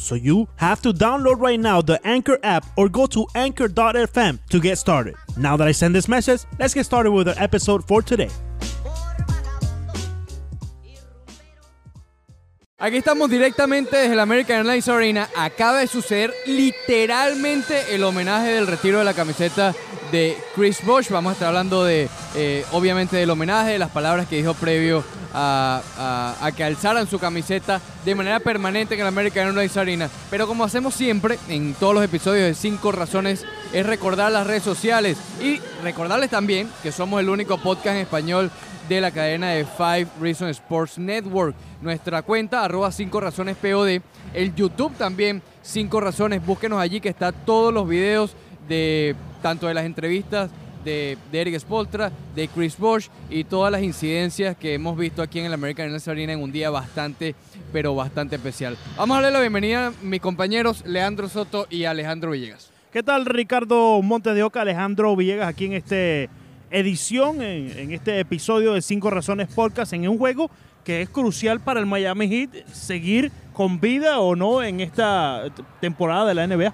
So 0.00 0.14
you 0.14 0.48
have 0.56 0.80
to 0.82 0.92
download 0.92 1.40
right 1.40 1.60
now 1.60 1.82
the 1.82 2.00
Anchor 2.06 2.38
app 2.42 2.64
or 2.76 2.88
go 2.88 3.06
to 3.08 3.26
anchor.fm 3.34 4.38
to 4.48 4.60
get 4.60 4.78
started. 4.78 5.14
Now 5.36 5.58
that 5.58 5.68
I 5.68 5.72
send 5.72 5.94
this 5.94 6.08
message, 6.08 6.40
let's 6.58 6.72
get 6.72 6.86
started 6.86 7.12
with 7.12 7.28
our 7.28 7.34
episode 7.36 7.86
for 7.86 8.02
today. 8.02 8.30
Aquí 12.78 12.96
estamos 12.96 13.28
directamente 13.28 13.94
desde 13.94 14.16
la 14.16 14.22
American 14.22 14.56
Airlines 14.56 14.88
Arena. 14.88 15.28
Acaba 15.36 15.80
de 15.80 15.86
suceder 15.86 16.32
literalmente 16.46 17.94
el 17.94 18.02
homenaje 18.02 18.54
del 18.54 18.66
retiro 18.66 19.00
de 19.00 19.04
la 19.04 19.12
camiseta 19.12 19.74
de 20.10 20.34
Chris 20.54 20.82
Bosh. 20.86 21.10
Vamos 21.10 21.30
a 21.30 21.32
estar 21.34 21.48
hablando 21.48 21.84
de, 21.84 22.08
eh, 22.34 22.64
obviamente, 22.72 23.18
del 23.18 23.28
homenaje, 23.28 23.72
de 23.72 23.78
las 23.78 23.90
palabras 23.90 24.26
que 24.28 24.36
dijo 24.36 24.54
previo 24.54 25.04
a, 25.32 26.50
que 26.56 26.64
alzaran 26.64 27.06
su 27.06 27.18
camiseta 27.18 27.80
de 28.04 28.14
manera 28.14 28.40
permanente 28.40 28.94
en 28.94 29.00
la 29.00 29.08
American 29.08 29.48
Airlines 29.48 29.76
Arena. 29.76 30.10
Pero 30.30 30.46
como 30.46 30.64
hacemos 30.64 30.94
siempre 30.94 31.38
en 31.48 31.74
todos 31.74 31.94
los 31.94 32.04
episodios 32.04 32.46
de 32.46 32.54
5 32.54 32.92
razones, 32.92 33.44
es 33.72 33.86
recordar 33.86 34.32
las 34.32 34.46
redes 34.46 34.62
sociales 34.62 35.18
y 35.40 35.60
recordarles 35.82 36.30
también 36.30 36.68
que 36.82 36.92
somos 36.92 37.20
el 37.20 37.28
único 37.28 37.58
podcast 37.58 37.96
español 37.96 38.50
de 38.88 39.00
la 39.00 39.12
cadena 39.12 39.50
de 39.50 39.64
Five 39.64 40.08
Reasons 40.20 40.58
Sports 40.58 40.98
Network. 40.98 41.54
Nuestra 41.80 42.22
cuenta, 42.22 42.64
arroba 42.64 42.90
5 42.90 43.20
razones 43.20 43.56
POD. 43.56 44.00
El 44.34 44.54
YouTube 44.54 44.94
también, 44.96 45.42
5 45.62 46.00
razones. 46.00 46.44
Búsquenos 46.44 46.80
allí 46.80 47.00
que 47.00 47.08
está 47.08 47.30
todos 47.30 47.72
los 47.72 47.88
videos 47.88 48.34
de 48.68 49.14
tanto 49.42 49.66
de 49.68 49.74
las 49.74 49.84
entrevistas 49.84 50.50
de, 50.84 51.18
de 51.30 51.40
Eric 51.40 51.58
Spoltra, 51.58 52.10
de 52.34 52.48
Chris 52.48 52.78
Bosch 52.78 53.08
y 53.28 53.44
todas 53.44 53.70
las 53.72 53.82
incidencias 53.82 54.56
que 54.56 54.74
hemos 54.74 54.96
visto 54.96 55.22
aquí 55.22 55.38
en 55.38 55.46
el 55.46 55.52
American 55.52 55.84
Airlines 55.84 56.08
Arena 56.08 56.32
en 56.32 56.42
un 56.42 56.52
día 56.52 56.70
bastante, 56.70 57.34
pero 57.72 57.94
bastante 57.94 58.36
especial. 58.36 58.76
Vamos 58.96 59.18
a 59.18 59.20
darle 59.20 59.34
la 59.34 59.40
bienvenida 59.40 59.88
a 59.88 59.92
mis 60.02 60.20
compañeros 60.20 60.84
Leandro 60.86 61.28
Soto 61.28 61.66
y 61.70 61.84
Alejandro 61.84 62.30
Villegas. 62.30 62.70
¿Qué 62.92 63.02
tal 63.02 63.26
Ricardo 63.26 64.02
Montes 64.02 64.34
de 64.34 64.42
Oca, 64.42 64.62
Alejandro 64.62 65.14
Villegas 65.14 65.48
aquí 65.48 65.66
en 65.66 65.74
esta 65.74 66.30
edición, 66.70 67.42
en, 67.42 67.70
en 67.78 67.92
este 67.92 68.18
episodio 68.18 68.74
de 68.74 68.82
Cinco 68.82 69.10
Razones 69.10 69.48
Podcast, 69.48 69.92
en 69.92 70.08
un 70.08 70.18
juego 70.18 70.50
que 70.84 71.02
es 71.02 71.08
crucial 71.08 71.60
para 71.60 71.80
el 71.80 71.86
Miami 71.86 72.28
Heat 72.28 72.66
seguir 72.72 73.30
con 73.52 73.80
vida 73.80 74.20
o 74.20 74.34
no 74.34 74.62
en 74.62 74.80
esta 74.80 75.44
temporada 75.80 76.26
de 76.26 76.34
la 76.34 76.46
NBA? 76.46 76.72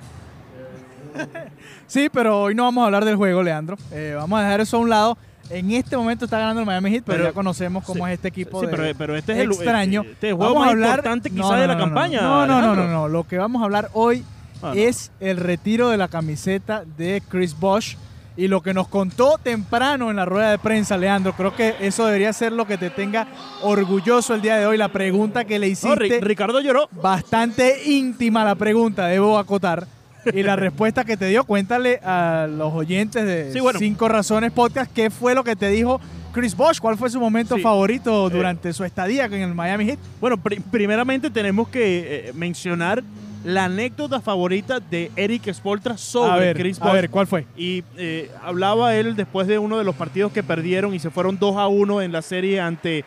Sí, 1.86 2.08
pero 2.12 2.42
hoy 2.42 2.54
no 2.54 2.64
vamos 2.64 2.82
a 2.82 2.86
hablar 2.86 3.04
del 3.04 3.16
juego, 3.16 3.42
Leandro. 3.42 3.76
Eh, 3.92 4.14
vamos 4.16 4.38
a 4.40 4.42
dejar 4.44 4.60
eso 4.60 4.76
a 4.76 4.80
un 4.80 4.90
lado. 4.90 5.18
En 5.48 5.70
este 5.70 5.96
momento 5.96 6.24
está 6.24 6.38
ganando 6.40 6.60
el 6.60 6.66
Miami 6.66 6.90
Heat, 6.90 7.04
pero, 7.06 7.18
Pero- 7.18 7.28
ya 7.30 7.32
conocemos 7.34 7.84
cómo 7.84 8.04
sí, 8.06 8.10
es 8.10 8.14
este 8.16 8.28
equipo. 8.28 8.60
sí, 8.60 8.66
de- 8.66 8.72
pero, 8.76 8.98
pero 8.98 9.16
este 9.16 9.32
es 9.32 9.46
extraño. 9.48 10.00
Este, 10.00 10.12
este 10.12 10.32
juego 10.32 10.54
Vamos 10.54 10.58
más 10.60 10.68
a 10.68 10.70
hablar- 10.72 10.90
importante 10.90 11.30
No, 11.30 11.36
quizá 11.36 11.54
no, 11.54 11.60
de 11.60 11.66
la 11.68 11.74
no, 11.74 11.78
no, 11.78 11.84
campaña. 11.84 12.20
No, 12.20 12.46
no, 12.46 12.60
no, 12.60 12.74
no, 12.74 12.86
no. 12.88 13.08
Lo 13.08 13.24
que 13.24 13.38
vamos 13.38 13.62
a 13.62 13.64
hablar 13.66 13.90
hoy 13.92 14.24
Ah, 14.62 14.68
no. 14.68 14.72
es 14.74 15.12
el 15.20 15.36
retiro 15.36 15.88
de 15.90 15.98
la 15.98 16.08
camiseta 16.08 16.82
de 16.96 17.22
Chris 17.28 17.56
Bosch 17.58 17.96
y 18.38 18.48
lo 18.48 18.60
que 18.60 18.74
nos 18.74 18.88
contó 18.88 19.38
temprano 19.42 20.10
en 20.10 20.16
la 20.16 20.24
rueda 20.24 20.50
de 20.50 20.58
prensa, 20.58 20.96
Leandro. 20.98 21.32
Creo 21.34 21.54
que 21.54 21.76
eso 21.80 22.04
debería 22.06 22.32
ser 22.32 22.52
lo 22.52 22.66
que 22.66 22.76
te 22.76 22.90
tenga 22.90 23.28
orgulloso 23.62 24.34
el 24.34 24.42
día 24.42 24.56
de 24.56 24.66
hoy. 24.66 24.76
La 24.76 24.88
pregunta 24.88 25.44
que 25.44 25.58
le 25.60 25.66
No, 25.68 25.72
hiciste, 25.72 26.20
Ri- 26.20 26.20
Ricardo 26.22 26.60
lloró. 26.60 26.88
bastante 26.90 27.84
íntima 27.88 28.44
la 28.44 28.56
pregunta, 28.56 29.06
debo 29.06 29.38
acotar. 29.38 29.86
Y 30.34 30.42
la 30.42 30.56
respuesta 30.56 31.04
que 31.04 31.16
te 31.16 31.26
dio, 31.26 31.44
cuéntale 31.44 31.96
a 32.04 32.46
los 32.50 32.72
oyentes 32.74 33.24
de 33.24 33.52
Sí, 33.52 33.60
bueno. 33.60 33.78
Cinco 33.78 34.08
Razones 34.08 34.52
Podcast, 34.52 34.92
¿qué 34.92 35.10
fue 35.10 35.34
lo 35.34 35.44
que 35.44 35.56
te 35.56 35.68
dijo 35.70 36.00
Chris 36.32 36.56
Bosch? 36.56 36.78
¿Cuál 36.80 36.96
fue 36.96 37.10
su 37.10 37.20
momento 37.20 37.56
Sí. 37.56 37.62
favorito 37.62 38.28
Eh. 38.28 38.30
durante 38.30 38.72
su 38.72 38.84
estadía 38.84 39.26
en 39.26 39.34
el 39.34 39.54
Miami 39.54 39.86
Heat? 39.86 39.98
Bueno, 40.20 40.36
pri- 40.36 40.60
primeramente 40.70 41.30
tenemos 41.30 41.68
que 41.68 42.28
eh, 42.28 42.32
mencionar 42.34 43.02
la 43.44 43.66
anécdota 43.66 44.20
favorita 44.20 44.80
de 44.80 45.12
Eric 45.14 45.52
Spoltra 45.52 45.96
sobre 45.96 46.32
a 46.32 46.36
ver, 46.36 46.56
Chris 46.56 46.80
a 46.80 46.84
Bosh. 46.86 46.92
ver, 46.94 47.10
¿cuál 47.10 47.26
fue? 47.28 47.46
Y 47.56 47.84
eh, 47.96 48.28
hablaba 48.42 48.94
él 48.96 49.14
después 49.14 49.46
de 49.46 49.58
uno 49.58 49.78
de 49.78 49.84
los 49.84 49.94
partidos 49.94 50.32
que 50.32 50.42
perdieron 50.42 50.92
y 50.94 50.98
se 50.98 51.10
fueron 51.10 51.38
2 51.38 51.56
a 51.56 51.68
1 51.68 52.02
en 52.02 52.10
la 52.10 52.22
serie 52.22 52.60
ante 52.60 53.04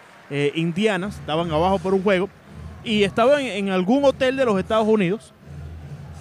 Indiana. 0.56 1.07
Estaban 1.07 1.51
abajo 1.51 1.80
por 1.80 1.94
un 1.94 2.03
juego. 2.03 2.30
Y 2.84 3.03
estaban 3.03 3.41
en, 3.41 3.66
en 3.68 3.69
algún 3.72 4.06
hotel 4.06 4.38
de 4.38 4.46
los 4.46 4.57
Estados 4.59 4.88
Unidos. 4.88 5.34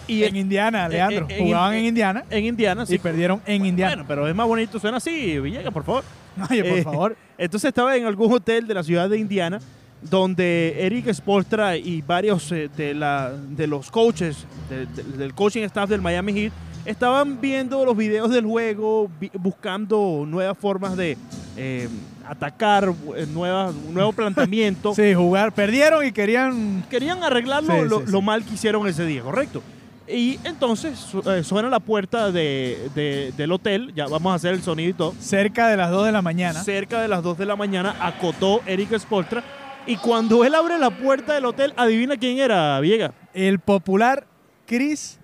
Y 0.08 0.24
en 0.24 0.34
Indiana, 0.36 0.88
Leandro. 0.88 1.26
en- 1.28 1.36
en- 1.36 1.44
Jugaban 1.46 1.74
en, 1.74 1.84
Indiana 1.84 2.24
en 2.30 2.44
Indiana, 2.44 2.86
sí. 2.86 2.94
y 2.96 2.98
perdieron 2.98 3.40
en 3.46 3.64
Indiana. 3.66 3.94
Bueno, 3.96 4.08
pero 4.08 4.26
es 4.28 4.34
más 4.34 4.46
bonito, 4.48 4.78
suena 4.80 4.96
así, 4.96 5.38
Villegas, 5.38 5.72
por 5.72 5.84
favor. 5.84 6.02
Oye, 6.50 6.64
por 6.64 6.78
eh, 6.78 6.82
favor. 6.82 7.16
Entonces 7.36 7.68
estaba 7.68 7.96
en 7.96 8.06
algún 8.06 8.32
hotel 8.32 8.66
de 8.66 8.74
la 8.74 8.82
ciudad 8.82 9.08
de 9.08 9.18
Indiana 9.18 9.60
donde 10.00 10.76
Eric 10.78 11.12
Spolstra 11.12 11.76
y 11.76 12.02
varios 12.02 12.50
eh, 12.52 12.70
de, 12.76 12.94
la, 12.94 13.32
de 13.32 13.66
los 13.66 13.90
coaches 13.90 14.46
de- 14.70 14.86
de- 14.86 15.02
del 15.18 15.34
coaching 15.34 15.62
staff 15.62 15.88
del 15.90 16.00
Miami 16.00 16.32
Heat 16.32 16.52
estaban 16.86 17.40
viendo 17.40 17.84
los 17.84 17.96
videos 17.96 18.30
del 18.30 18.46
juego, 18.46 19.10
vi- 19.20 19.30
buscando 19.34 20.24
nuevas 20.26 20.56
formas 20.56 20.96
de 20.96 21.18
eh, 21.56 21.88
atacar, 22.26 22.94
nuevas, 23.34 23.74
un 23.88 23.92
nuevo 23.92 24.12
planteamiento. 24.12 24.94
Sí, 24.96 25.12
jugar. 25.14 25.52
Perdieron 25.52 26.06
y 26.06 26.12
querían... 26.12 26.84
Querían 26.88 27.22
arreglarlo 27.24 27.74
Sí, 27.82 27.88
lo, 27.88 27.98
sí, 27.98 28.06
sí. 28.06 28.12
lo 28.12 28.22
mal 28.22 28.44
que 28.44 28.54
hicieron 28.54 28.86
ese 28.86 29.04
día, 29.04 29.22
¿correcto? 29.22 29.62
Y 30.10 30.38
entonces 30.44 30.98
su- 30.98 31.20
eh, 31.30 31.42
suena 31.44 31.68
la 31.68 31.80
puerta 31.80 32.30
de- 32.32 32.88
de- 32.94 33.32
del 33.36 33.52
hotel, 33.52 33.92
ya 33.94 34.06
vamos 34.06 34.32
a 34.32 34.36
hacer 34.36 34.54
el 34.54 34.62
sonido 34.62 34.90
y 34.90 34.94
todo. 34.94 35.14
Cerca 35.20 35.68
de 35.68 35.76
las 35.76 35.90
2 35.90 36.06
de 36.06 36.12
la 36.12 36.22
mañana. 36.22 36.62
Cerca 36.62 37.02
de 37.02 37.08
las 37.08 37.22
2 37.22 37.36
de 37.36 37.44
la 37.46 37.56
mañana 37.56 37.94
acotó 38.00 38.60
Eric 38.66 38.96
Spoltra. 38.98 39.44
Y 39.86 39.96
cuando 39.96 40.44
él 40.44 40.54
abre 40.54 40.78
la 40.78 40.90
puerta 40.90 41.34
del 41.34 41.44
hotel, 41.46 41.72
adivina 41.76 42.16
quién 42.16 42.38
era, 42.38 42.78
Viega. 42.80 43.12
El 43.34 43.58
popular 43.58 44.26
Chris 44.66 45.18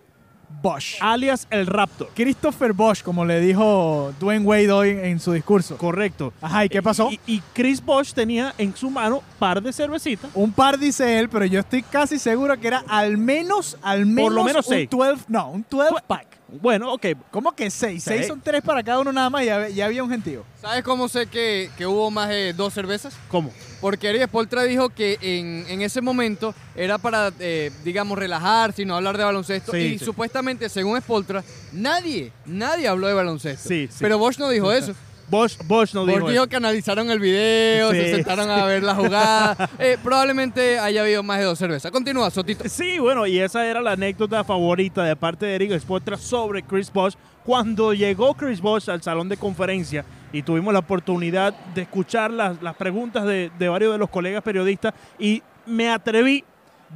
Bosch. 0.62 0.96
Alias 1.00 1.46
el 1.50 1.66
Raptor. 1.66 2.08
Christopher 2.14 2.72
Bosch, 2.72 3.02
como 3.02 3.24
le 3.24 3.40
dijo 3.40 4.12
Dwayne 4.20 4.44
Wade 4.44 4.72
hoy 4.72 4.90
en 4.90 5.20
su 5.20 5.32
discurso. 5.32 5.76
Correcto. 5.76 6.32
Ajá, 6.40 6.64
¿y 6.64 6.68
qué 6.68 6.82
pasó? 6.82 7.10
Y, 7.10 7.20
y 7.26 7.42
Chris 7.52 7.84
Bosch 7.84 8.12
tenía 8.12 8.54
en 8.58 8.74
su 8.76 8.90
mano 8.90 9.22
par 9.38 9.62
de 9.62 9.72
cervecitas. 9.72 10.30
Un 10.34 10.52
par 10.52 10.78
dice 10.78 11.18
él, 11.18 11.28
pero 11.28 11.44
yo 11.44 11.60
estoy 11.60 11.82
casi 11.82 12.18
seguro 12.18 12.58
que 12.58 12.68
era 12.68 12.84
al 12.88 13.16
menos, 13.18 13.76
al 13.82 14.06
menos, 14.06 14.32
lo 14.32 14.44
menos 14.44 14.66
un 14.66 14.74
seis. 14.74 14.88
12, 14.90 15.24
no, 15.28 15.50
un 15.50 15.64
12 15.68 15.94
pack. 16.06 16.33
Bueno, 16.60 16.92
ok. 16.92 17.06
¿Cómo 17.30 17.52
que 17.52 17.70
seis? 17.70 18.02
Seis 18.02 18.18
Seis. 18.20 18.26
son 18.28 18.40
tres 18.40 18.62
para 18.62 18.82
cada 18.82 18.98
uno 19.00 19.12
nada 19.12 19.30
más 19.30 19.42
y 19.42 19.46
ya, 19.46 19.68
ya 19.68 19.86
había 19.86 20.02
un 20.02 20.10
gentío. 20.10 20.44
¿Sabes 20.60 20.82
cómo 20.84 21.08
sé 21.08 21.26
que, 21.26 21.70
que 21.76 21.86
hubo 21.86 22.10
más 22.10 22.28
de 22.28 22.52
dos 22.52 22.72
cervezas? 22.72 23.14
¿Cómo? 23.28 23.50
Porque 23.80 24.08
Eric 24.08 24.26
Spoltra 24.26 24.62
dijo 24.62 24.88
que 24.88 25.18
en, 25.20 25.66
en 25.68 25.82
ese 25.82 26.00
momento 26.00 26.54
era 26.74 26.96
para, 26.98 27.32
eh, 27.40 27.70
digamos, 27.84 28.18
relajarse 28.18 28.82
y 28.82 28.84
no 28.84 28.96
hablar 28.96 29.18
de 29.18 29.24
baloncesto. 29.24 29.72
Sí, 29.72 29.78
y 29.78 29.98
sí. 29.98 30.04
supuestamente, 30.04 30.68
según 30.68 31.00
Spoltra, 31.00 31.44
nadie, 31.72 32.32
nadie 32.46 32.88
habló 32.88 33.06
de 33.08 33.14
baloncesto. 33.14 33.68
Sí, 33.68 33.88
sí. 33.90 33.98
Pero 34.00 34.18
Bosch 34.18 34.38
no 34.38 34.48
dijo 34.48 34.72
eso. 34.72 34.94
Bosch, 35.28 35.56
Bosch 35.66 35.94
no 35.94 36.04
dijo 36.06 36.20
Bosch 36.20 36.30
dijo 36.30 36.42
eso. 36.44 36.48
que 36.50 36.56
analizaron 36.56 37.10
el 37.10 37.18
video, 37.20 37.90
Sí, 37.92 37.96
se 37.98 38.14
sentaron 38.16 38.50
a 38.50 38.64
ver 38.64 38.82
la 38.82 38.94
jugada. 38.96 39.70
Eh, 39.78 39.96
probablemente 40.02 40.78
haya 40.78 41.02
habido 41.02 41.22
más 41.22 41.38
de 41.38 41.44
dos 41.44 41.58
cervezas. 41.58 41.90
Continúa, 41.90 42.30
Sotito. 42.30 42.68
Sí, 42.68 42.98
bueno, 42.98 43.26
y 43.26 43.38
esa 43.38 43.66
era 43.66 43.80
la 43.80 43.92
anécdota 43.92 44.44
favorita 44.44 45.02
de 45.04 45.16
parte 45.16 45.46
de 45.46 45.54
Eric 45.54 45.78
Spoelstra 45.80 46.16
sobre 46.16 46.62
Chris 46.62 46.92
Bosh. 46.92 47.14
Cuando 47.44 47.92
llegó 47.92 48.34
Chris 48.34 48.60
Bosh 48.60 48.88
al 48.90 49.02
salón 49.02 49.28
de 49.28 49.36
conferencia 49.36 50.04
y 50.32 50.42
tuvimos 50.42 50.72
la 50.72 50.78
oportunidad 50.80 51.52
de 51.74 51.82
escuchar 51.82 52.30
las, 52.30 52.60
las 52.62 52.74
preguntas 52.76 53.24
de, 53.24 53.50
de 53.58 53.68
varios 53.68 53.92
de 53.92 53.98
los 53.98 54.08
colegas 54.10 54.42
periodistas 54.42 54.94
y 55.18 55.42
me 55.66 55.90
atreví, 55.90 56.42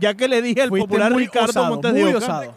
ya 0.01 0.15
que 0.15 0.27
le 0.29 0.41
dije 0.43 0.63
al 0.63 0.69
Fuiste 0.71 0.87
popular 0.89 1.13
muy 1.13 1.25
Ricardo 1.25 1.51
osado, 1.51 1.69
Montes 1.69 1.93
de 1.93 2.01
muy 2.01 2.11
Oca, 2.15 2.19
osado. 2.25 2.55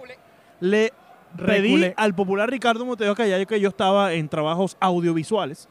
le 0.61 0.93
pedí 1.37 1.69
Reculé. 1.69 1.93
al 1.97 2.15
popular 2.15 2.49
Ricardo 2.49 2.85
Oca, 2.85 3.25
ya 3.25 3.43
que 3.45 3.59
yo 3.59 3.69
estaba 3.69 4.13
en 4.13 4.29
trabajos 4.29 4.77
audiovisuales, 4.79 5.67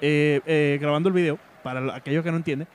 eh, 0.00 0.40
eh, 0.46 0.78
grabando 0.80 1.08
el 1.08 1.14
video, 1.14 1.38
para 1.62 1.94
aquellos 1.94 2.22
que 2.22 2.30
no 2.30 2.36
entienden, 2.36 2.68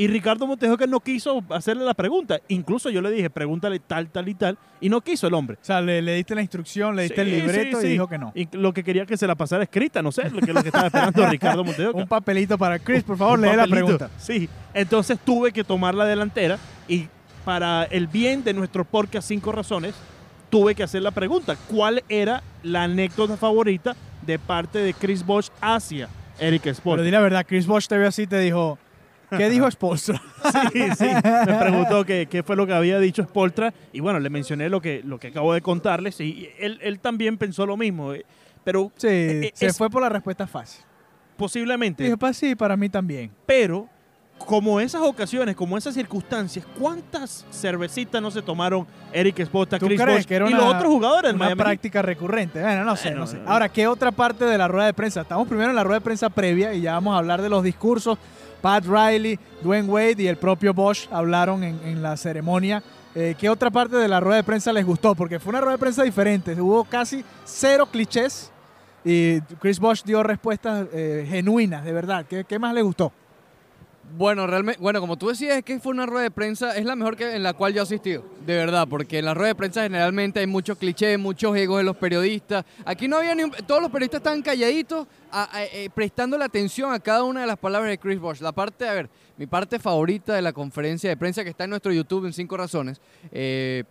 y 0.00 0.06
Ricardo 0.06 0.46
Montejo 0.46 0.78
que 0.78 0.86
no 0.86 1.00
quiso 1.00 1.44
hacerle 1.50 1.84
la 1.84 1.92
pregunta. 1.92 2.40
Incluso 2.48 2.88
yo 2.88 3.02
le 3.02 3.10
dije, 3.10 3.28
pregúntale 3.28 3.80
tal, 3.80 4.08
tal 4.08 4.28
y 4.30 4.34
tal. 4.34 4.56
Y 4.80 4.88
no 4.88 5.02
quiso 5.02 5.26
el 5.26 5.34
hombre. 5.34 5.58
O 5.60 5.64
sea, 5.64 5.82
le, 5.82 6.00
le 6.00 6.14
diste 6.14 6.34
la 6.34 6.40
instrucción, 6.40 6.96
le 6.96 7.02
diste 7.02 7.22
Sí, 7.22 7.30
el 7.30 7.30
libreto 7.30 7.80
sí, 7.82 7.86
y 7.86 7.90
dijo 7.90 8.08
que 8.08 8.16
no. 8.16 8.32
Y 8.34 8.48
lo 8.56 8.72
que 8.72 8.82
quería 8.82 9.04
que 9.04 9.18
se 9.18 9.26
la 9.26 9.34
pasara 9.34 9.62
escrita, 9.62 10.00
no 10.00 10.10
sé, 10.10 10.30
lo 10.30 10.40
que, 10.40 10.54
lo 10.54 10.62
que 10.62 10.68
estaba 10.68 10.86
esperando 10.86 11.26
Ricardo 11.28 11.64
Montejo. 11.64 11.92
Un 11.94 12.06
papelito 12.06 12.56
para 12.56 12.78
Chris, 12.78 13.02
por 13.02 13.18
favor, 13.18 13.40
lee 13.40 13.54
la 13.54 13.66
pregunta. 13.66 14.08
Sí, 14.16 14.48
entonces 14.72 15.18
tuve 15.22 15.52
que 15.52 15.64
tomar 15.64 15.94
la 15.94 16.06
delantera 16.06 16.58
y 16.88 17.08
para 17.44 17.84
el 17.84 18.06
bien 18.06 18.42
de 18.42 18.54
nuestro 18.54 18.86
podcast 18.86 19.28
Cinco 19.28 19.52
Razones, 19.52 19.94
tuve 20.50 20.74
que 20.74 20.82
hacer 20.82 21.02
la 21.02 21.10
pregunta, 21.12 21.56
¿cuál 21.68 22.02
era 22.08 22.42
la 22.62 22.82
anécdota 22.84 23.36
favorita 23.36 23.96
de 24.22 24.38
parte 24.38 24.78
de 24.80 24.92
Chris 24.94 25.24
Bosch 25.24 25.48
hacia 25.60 26.08
Eric 26.38 26.62
Pero 26.62 26.74
Spoelstra? 26.74 27.04
di 27.04 27.10
la 27.10 27.20
verdad, 27.20 27.46
Chris 27.48 27.66
Bosch 27.66 27.86
te 27.86 27.96
vio 27.96 28.08
así 28.08 28.22
y 28.22 28.26
te 28.26 28.38
dijo, 28.40 28.78
¿qué 29.36 29.48
dijo 29.48 29.70
Spolstra? 29.70 30.20
Sí, 30.72 30.82
sí, 30.98 31.06
me 31.46 31.54
preguntó 31.54 32.04
qué, 32.04 32.26
qué 32.30 32.42
fue 32.42 32.56
lo 32.56 32.66
que 32.66 32.72
había 32.72 32.98
dicho 32.98 33.22
Spoltra 33.22 33.72
y 33.92 34.00
bueno, 34.00 34.18
le 34.20 34.28
mencioné 34.30 34.68
lo 34.68 34.80
que, 34.80 35.02
lo 35.04 35.18
que 35.18 35.28
acabo 35.28 35.54
de 35.54 35.60
contarles 35.60 36.20
y 36.20 36.48
él, 36.58 36.78
él 36.82 36.98
también 37.00 37.38
pensó 37.38 37.64
lo 37.66 37.76
mismo, 37.76 38.12
eh, 38.12 38.24
pero 38.64 38.90
Sí, 38.96 39.06
eh, 39.08 39.50
se 39.54 39.72
fue 39.72 39.88
por 39.88 40.02
la 40.02 40.08
respuesta 40.08 40.46
fácil. 40.46 40.82
posiblemente, 41.36 42.04
Dijo, 42.04 42.16
pues 42.16 42.36
sí, 42.36 42.54
para 42.56 42.76
mí 42.76 42.88
también. 42.88 43.30
pero 43.46 43.88
como 44.46 44.80
esas 44.80 45.02
ocasiones, 45.02 45.54
como 45.54 45.76
esas 45.76 45.94
circunstancias, 45.94 46.64
¿cuántas 46.78 47.44
cervecitas 47.50 48.20
no 48.20 48.30
se 48.30 48.42
tomaron 48.42 48.86
Eric 49.12 49.48
¿Tú 49.48 49.86
Chris 49.86 50.00
Bosh 50.04 50.26
y 50.28 50.52
los 50.52 50.64
otros 50.64 50.86
jugadores 50.86 51.32
una 51.32 51.44
Miami 51.44 51.62
práctica 51.62 52.02
recurrente? 52.02 52.60
Bueno, 52.60 52.84
no 52.84 52.96
sé, 52.96 53.12
no 53.12 53.26
sé. 53.26 53.40
Ahora, 53.46 53.68
¿qué 53.68 53.86
otra 53.86 54.12
parte 54.12 54.44
de 54.44 54.58
la 54.58 54.68
rueda 54.68 54.86
de 54.86 54.94
prensa? 54.94 55.22
Estamos 55.22 55.46
primero 55.46 55.70
en 55.70 55.76
la 55.76 55.84
rueda 55.84 55.98
de 55.98 56.04
prensa 56.04 56.30
previa 56.30 56.74
y 56.74 56.82
ya 56.82 56.94
vamos 56.94 57.14
a 57.14 57.18
hablar 57.18 57.42
de 57.42 57.48
los 57.48 57.62
discursos. 57.62 58.18
Pat 58.60 58.84
Riley, 58.84 59.38
Dwayne 59.62 59.88
Wade 59.88 60.22
y 60.22 60.26
el 60.26 60.36
propio 60.36 60.74
Bosch 60.74 61.08
hablaron 61.10 61.64
en, 61.64 61.80
en 61.84 62.02
la 62.02 62.16
ceremonia. 62.16 62.82
Eh, 63.14 63.34
¿Qué 63.38 63.48
otra 63.48 63.70
parte 63.70 63.96
de 63.96 64.06
la 64.06 64.20
rueda 64.20 64.36
de 64.36 64.44
prensa 64.44 64.72
les 64.72 64.84
gustó? 64.84 65.14
Porque 65.14 65.40
fue 65.40 65.50
una 65.50 65.60
rueda 65.60 65.72
de 65.72 65.78
prensa 65.78 66.02
diferente. 66.02 66.60
Hubo 66.60 66.84
casi 66.84 67.24
cero 67.44 67.88
clichés 67.90 68.52
y 69.04 69.40
Chris 69.60 69.80
Bosch 69.80 70.04
dio 70.04 70.22
respuestas 70.22 70.86
eh, 70.92 71.26
genuinas, 71.28 71.84
de 71.84 71.92
verdad. 71.92 72.26
¿Qué, 72.28 72.44
qué 72.44 72.58
más 72.58 72.74
les 72.74 72.84
gustó? 72.84 73.12
Bueno, 74.12 74.46
realmente, 74.46 74.80
bueno, 74.82 75.00
como 75.00 75.16
tú 75.16 75.28
decías, 75.28 75.56
es 75.58 75.62
que 75.64 75.78
fue 75.78 75.92
una 75.92 76.04
rueda 76.04 76.24
de 76.24 76.30
prensa, 76.32 76.76
es 76.76 76.84
la 76.84 76.96
mejor 76.96 77.16
que 77.16 77.36
en 77.36 77.42
la 77.44 77.52
cual 77.52 77.72
yo 77.72 77.80
he 77.80 77.82
asistido, 77.84 78.24
de 78.44 78.56
verdad, 78.56 78.88
porque 78.88 79.18
en 79.20 79.24
la 79.24 79.34
rueda 79.34 79.48
de 79.48 79.54
prensa 79.54 79.82
generalmente 79.84 80.40
hay 80.40 80.46
muchos 80.48 80.78
clichés, 80.78 81.16
muchos 81.18 81.56
egos 81.56 81.78
de 81.78 81.84
los 81.84 81.96
periodistas. 81.96 82.64
Aquí 82.84 83.06
no 83.06 83.18
había 83.18 83.34
ni 83.36 83.44
un- 83.44 83.52
todos 83.66 83.80
los 83.80 83.90
periodistas 83.90 84.18
estaban 84.18 84.42
calladitos, 84.42 85.06
eh, 85.72 85.88
prestando 85.94 86.36
la 86.36 86.46
atención 86.46 86.92
a 86.92 86.98
cada 86.98 87.22
una 87.22 87.42
de 87.42 87.46
las 87.46 87.56
palabras 87.58 87.88
de 87.90 87.98
Chris 87.98 88.18
Bosh. 88.18 88.40
La 88.40 88.50
parte, 88.52 88.88
a 88.88 88.94
ver, 88.94 89.08
mi 89.36 89.46
parte 89.46 89.78
favorita 89.78 90.34
de 90.34 90.42
la 90.42 90.52
conferencia 90.52 91.08
de 91.08 91.16
prensa 91.16 91.44
que 91.44 91.50
está 91.50 91.64
en 91.64 91.70
nuestro 91.70 91.92
YouTube 91.92 92.26
en 92.26 92.32
Cinco 92.32 92.56
Razones, 92.56 93.00
eh, 93.30 93.84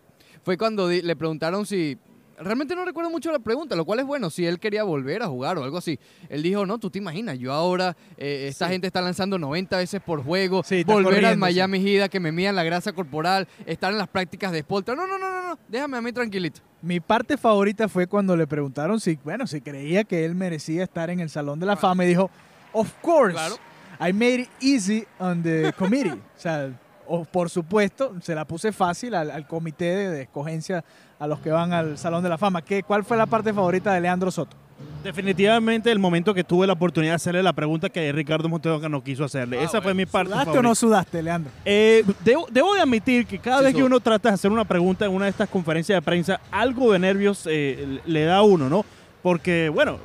fue 0.44 0.57
cuando 0.57 0.88
di- 0.89 1.01
le 1.01 1.16
preguntaron 1.16 1.66
si 1.66 1.98
Realmente 2.40 2.76
no 2.76 2.86
recuerdo 2.86 3.10
mucho 3.10 3.32
la 3.32 3.40
pregunta, 3.40 3.76
lo 3.76 3.84
cual 3.86 4.00
es 4.00 4.06
bueno, 4.06 4.30
si 4.30 4.46
él 4.46 4.60
quería 4.60 4.84
volver 4.84 5.22
a 5.24 5.28
jugar 5.28 5.58
o 5.58 5.64
algo 5.64 5.78
así. 5.78 6.00
Él 6.30 6.42
dijo, 6.42 6.66
no, 6.66 6.78
tú 6.80 6.90
te 6.90 6.98
imaginas, 6.98 7.38
yo 7.38 7.52
ahora, 7.52 7.96
eh, 8.18 8.48
esta 8.50 8.68
Sí. 8.68 8.72
gente 8.74 8.88
está 8.88 9.02
lanzando 9.02 9.38
90 9.38 9.78
veces 9.78 10.02
por 10.02 10.24
juego, 10.24 10.64
Sí, 10.64 10.84
volver 10.86 11.26
al 11.26 11.38
Miami 11.38 11.80
Heat, 11.82 12.04
a 12.04 12.10
que 12.10 12.20
me 12.20 12.32
midan 12.32 12.56
la 12.56 12.64
grasa 12.64 12.94
corporal, 12.94 13.48
estar 13.66 13.92
en 13.92 13.98
las 13.98 14.08
prácticas 14.08 14.52
de 14.52 14.62
Spoltra. 14.62 14.96
No, 14.96 15.06
no, 15.06 15.18
no, 15.20 15.30
no, 15.32 15.48
no, 15.50 15.60
déjame 15.68 15.98
a 15.98 16.02
mí 16.02 16.12
tranquilito. 16.14 16.62
Mi 16.82 17.00
parte 17.02 17.38
favorita 17.38 17.90
fue 17.90 18.08
cuando 18.08 18.38
le 18.38 18.48
preguntaron 18.48 19.00
si, 19.02 19.20
bueno, 19.24 19.46
si 19.46 19.60
creía 19.60 20.06
que 20.06 20.24
él 20.24 20.34
merecía 20.34 20.84
estar 20.84 21.10
en 21.10 21.20
el 21.20 21.30
Salón 21.30 21.60
de 21.60 21.66
la 21.66 21.76
Fama 21.76 22.06
y 22.06 22.08
dijo, 22.08 22.30
of 22.72 22.90
course, 23.02 23.34
Claro. 23.34 23.56
I 24.02 24.14
made 24.14 24.36
it 24.44 24.50
easy 24.62 25.06
on 25.20 25.44
the 25.44 25.74
committee. 25.78 26.12
o 26.12 26.20
sea, 26.38 26.72
o- 27.10 27.26
por 27.26 27.50
supuesto, 27.50 28.14
se 28.22 28.34
la 28.36 28.46
puse 28.46 28.72
fácil 28.72 29.14
al, 29.16 29.30
al 29.32 29.46
comité 29.48 29.86
de, 29.96 30.10
de 30.10 30.22
escogencia 30.22 30.84
a 31.20 31.28
los 31.28 31.40
que 31.40 31.50
van 31.52 31.74
al 31.74 31.98
Salón 31.98 32.24
de 32.24 32.30
la 32.30 32.38
Fama. 32.38 32.62
¿Qué, 32.62 32.84
¿Cuál 32.84 33.04
fue 33.04 33.18
la 33.18 33.26
parte 33.26 33.54
favorita 33.54 33.94
de 33.94 34.00
Leandro 34.02 34.32
Soto? 34.32 34.56
Definitivamente 35.04 35.92
el 35.92 36.00
momento 36.00 36.34
que 36.34 36.44
tuve 36.44 36.68
la 36.68 36.74
oportunidad 36.74 37.12
de 37.14 37.16
hacerle 37.16 37.44
la 37.44 37.52
pregunta 37.54 37.90
que 37.90 38.12
Ricardo 38.12 38.48
Montedoca 38.48 38.88
no 38.88 39.04
quiso 39.04 39.24
hacerle. 39.26 39.60
Ah, 39.60 39.64
Esa 39.64 39.82
fue 39.82 39.94
mi 39.94 40.06
parte 40.06 40.32
¿Sudaste 40.32 40.44
o 40.50 40.54
favorita. 40.54 40.70
no 40.70 40.76
sudaste, 40.76 41.24
Leandro? 41.24 41.52
Eh, 41.66 42.04
debo, 42.24 42.48
debo 42.52 42.74
de 42.76 42.82
admitir 42.82 43.26
que 43.26 43.40
cada 43.40 43.58
Sí, 43.60 43.64
vez 43.66 43.76
que 43.76 43.84
uno 43.84 44.00
trata 44.00 44.30
de 44.30 44.36
hacer 44.36 44.52
una 44.52 44.66
pregunta 44.66 45.06
en 45.06 45.12
una 45.14 45.26
de 45.26 45.32
estas 45.32 45.50
conferencias 45.50 45.98
de 45.98 46.02
prensa, 46.02 46.40
algo 46.52 46.92
de 46.94 47.00
nervios 47.00 47.46
eh, 47.50 48.00
le 48.06 48.24
da 48.26 48.38
a 48.38 48.42
uno, 48.44 48.70
¿no? 48.70 48.86
Porque, 49.22 49.68
bueno, 49.70 49.98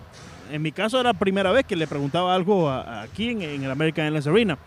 en 0.50 0.62
mi 0.62 0.72
caso 0.72 0.98
era 1.00 1.12
la 1.12 1.18
primera 1.18 1.52
vez 1.52 1.64
que 1.66 1.76
le 1.76 1.86
preguntaba 1.86 2.34
algo 2.34 2.68
a- 2.68 2.82
a- 2.82 3.02
aquí 3.02 3.30
en, 3.30 3.42
en 3.42 3.62
el 3.64 3.70
American 3.70 4.04
Airlines 4.06 4.26
Arena. 4.26 4.58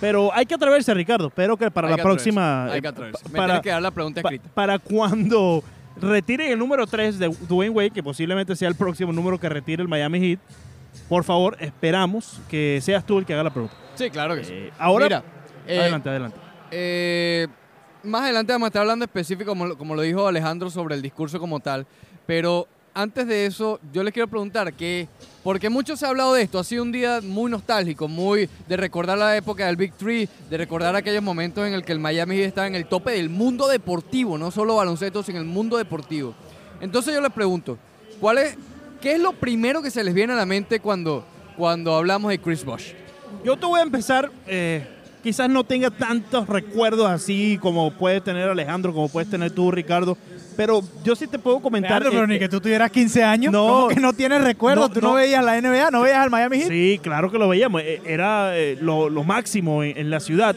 Pero 0.00 0.32
hay 0.34 0.44
que 0.46 0.54
atreverse, 0.54 0.92
Ricardo. 0.94 1.28
Espero 1.28 1.56
que 1.56 1.70
para 1.70 1.88
Hay 1.88 1.92
la 1.92 1.96
que 1.96 2.02
próxima... 2.02 2.64
atreverse, 2.66 2.74
Hay 2.76 2.80
que 2.82 2.86
eh, 2.86 2.90
atreverse. 2.90 3.22
pa- 3.24 3.30
Me 3.30 3.36
para, 3.38 3.60
que 3.62 3.70
dar 3.70 3.82
la 3.82 3.90
pregunta 3.90 4.20
escrita. 4.20 4.48
para 4.54 4.78
cuando 4.78 5.62
retiren 6.00 6.52
el 6.52 6.58
número 6.58 6.86
3 6.86 7.18
de 7.18 7.28
Dwayne 7.48 7.74
Wade, 7.74 7.90
que 7.90 8.02
posiblemente 8.02 8.54
sea 8.56 8.68
el 8.68 8.74
próximo 8.74 9.12
número 9.12 9.38
que 9.40 9.48
retire 9.48 9.82
el 9.82 9.88
Miami 9.88 10.20
Heat, 10.20 10.38
por 11.08 11.24
favor, 11.24 11.56
esperamos 11.60 12.40
que 12.50 12.78
seas 12.82 13.04
tú 13.06 13.18
el 13.18 13.24
que 13.26 13.32
haga 13.34 13.44
la 13.44 13.50
pregunta. 13.50 13.74
Sí, 13.94 14.10
claro 14.10 14.34
que 14.34 14.44
sí. 14.44 14.52
Eh, 14.54 14.72
ahora, 14.78 15.04
Mira, 15.06 15.24
eh, 15.66 15.80
adelante, 15.80 16.08
adelante. 16.10 16.36
Eh, 16.70 17.46
más 18.02 18.22
adelante 18.24 18.52
vamos 18.52 18.66
a 18.66 18.68
estar 18.68 18.82
hablando 18.82 19.04
específico, 19.04 19.54
como 19.78 19.94
lo 19.94 20.02
dijo 20.02 20.26
Alejandro, 20.28 20.68
sobre 20.70 20.94
el 20.94 21.02
discurso 21.02 21.38
como 21.40 21.60
tal. 21.60 21.86
Pero 22.26 22.66
antes 22.96 23.26
de 23.26 23.44
eso, 23.44 23.78
yo 23.92 24.02
les 24.02 24.14
quiero 24.14 24.26
preguntar 24.26 24.72
que, 24.72 25.06
porque 25.44 25.68
mucho 25.68 25.98
se 25.98 26.06
ha 26.06 26.08
hablado 26.08 26.32
de 26.32 26.40
esto, 26.40 26.58
ha 26.58 26.64
sido 26.64 26.82
un 26.82 26.92
día 26.92 27.20
muy 27.22 27.50
nostálgico, 27.50 28.08
muy 28.08 28.48
de 28.66 28.76
recordar 28.78 29.18
la 29.18 29.36
época 29.36 29.66
del 29.66 29.76
Big 29.76 29.92
Three, 29.92 30.26
de 30.48 30.56
recordar 30.56 30.96
aquellos 30.96 31.22
momentos 31.22 31.66
en 31.66 31.74
el 31.74 31.84
que 31.84 31.92
el 31.92 32.00
Miami 32.00 32.40
estaba 32.40 32.66
en 32.66 32.74
el 32.74 32.86
tope 32.86 33.10
del 33.10 33.28
mundo 33.28 33.68
deportivo, 33.68 34.38
no 34.38 34.50
solo 34.50 34.76
baloncesto, 34.76 35.22
sino 35.22 35.38
el 35.38 35.44
mundo 35.44 35.76
deportivo. 35.76 36.34
Entonces 36.80 37.14
yo 37.14 37.20
les 37.20 37.32
pregunto, 37.32 37.76
¿cuál 38.18 38.38
es, 38.38 38.56
¿qué 39.02 39.12
es 39.12 39.20
lo 39.20 39.34
primero 39.34 39.82
que 39.82 39.90
se 39.90 40.02
les 40.02 40.14
viene 40.14 40.32
a 40.32 40.36
la 40.36 40.46
mente 40.46 40.80
cuando, 40.80 41.22
cuando 41.58 41.94
hablamos 41.94 42.30
de 42.30 42.38
Chris 42.38 42.64
Bosh? 42.64 42.94
Yo 43.44 43.58
te 43.58 43.66
voy 43.66 43.80
a 43.80 43.82
empezar, 43.82 44.32
eh, 44.46 44.88
quizás 45.26 45.50
no 45.50 45.64
tenga 45.64 45.90
tantos 45.90 46.48
recuerdos 46.48 47.10
así 47.10 47.58
como 47.60 47.90
puede 47.90 48.20
tener 48.20 48.48
Alejandro, 48.48 48.92
como 48.92 49.08
puedes 49.08 49.28
tener 49.28 49.50
tú, 49.50 49.72
Ricardo, 49.72 50.16
pero 50.56 50.82
yo 51.02 51.16
sí 51.16 51.26
te 51.26 51.36
puedo 51.36 51.58
comentar. 51.58 51.90
Leandro, 52.00 52.10
pero 52.12 52.24
eh, 52.24 52.28
ni 52.28 52.38
que 52.38 52.48
tú 52.48 52.60
tuvieras 52.60 52.92
15 52.92 53.24
años. 53.24 53.52
no. 53.52 53.66
¿Cómo 53.66 53.88
que 53.88 53.96
no 54.00 54.12
tienes 54.12 54.44
recuerdos? 54.44 54.88
No, 54.88 54.94
¿Tú 54.94 55.00
no, 55.00 55.08
no. 55.08 55.14
veías 55.14 55.44
la 55.44 55.60
NBA? 55.60 55.90
¿No 55.90 56.02
veías 56.02 56.18
al 56.18 56.30
Miami 56.30 56.58
Heat? 56.60 56.68
Sí, 56.68 57.00
claro 57.02 57.28
que 57.32 57.38
lo 57.38 57.48
veíamos, 57.48 57.82
eh, 57.82 58.00
era 58.06 58.56
eh, 58.56 58.78
lo, 58.80 59.10
lo 59.10 59.24
máximo 59.24 59.82
en, 59.82 59.98
en 59.98 60.10
la 60.10 60.20
ciudad, 60.20 60.54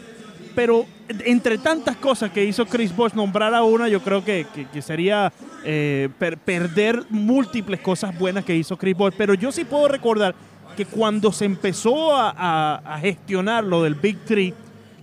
pero 0.53 0.85
entre 1.25 1.57
tantas 1.57 1.95
cosas 1.95 2.29
que 2.29 2.45
hizo 2.45 2.67
Chris 2.67 2.95
Bosh, 2.95 3.13
nombrar 3.13 3.55
a 3.55 3.63
una, 3.63 3.87
yo 3.87 4.01
creo 4.03 4.23
que, 4.23 4.45
que- 4.53 4.67
que 4.67 4.81
sería 4.83 5.33
eh, 5.65 6.09
per- 6.19 6.37
perder 6.37 7.03
múltiples 7.09 7.79
cosas 7.79 8.15
buenas 8.19 8.45
que 8.45 8.55
hizo 8.55 8.77
Chris 8.77 8.95
Bosh, 8.95 9.13
pero 9.17 9.33
yo 9.33 9.51
sí 9.51 9.65
puedo 9.65 9.87
recordar 9.87 10.35
que 10.75 10.85
cuando 10.85 11.31
se 11.31 11.45
empezó 11.45 12.15
a, 12.15 12.97
gestionar 13.01 13.63
lo 13.63 13.83
del 13.83 13.95
Big 13.95 14.17
Three, 14.25 14.53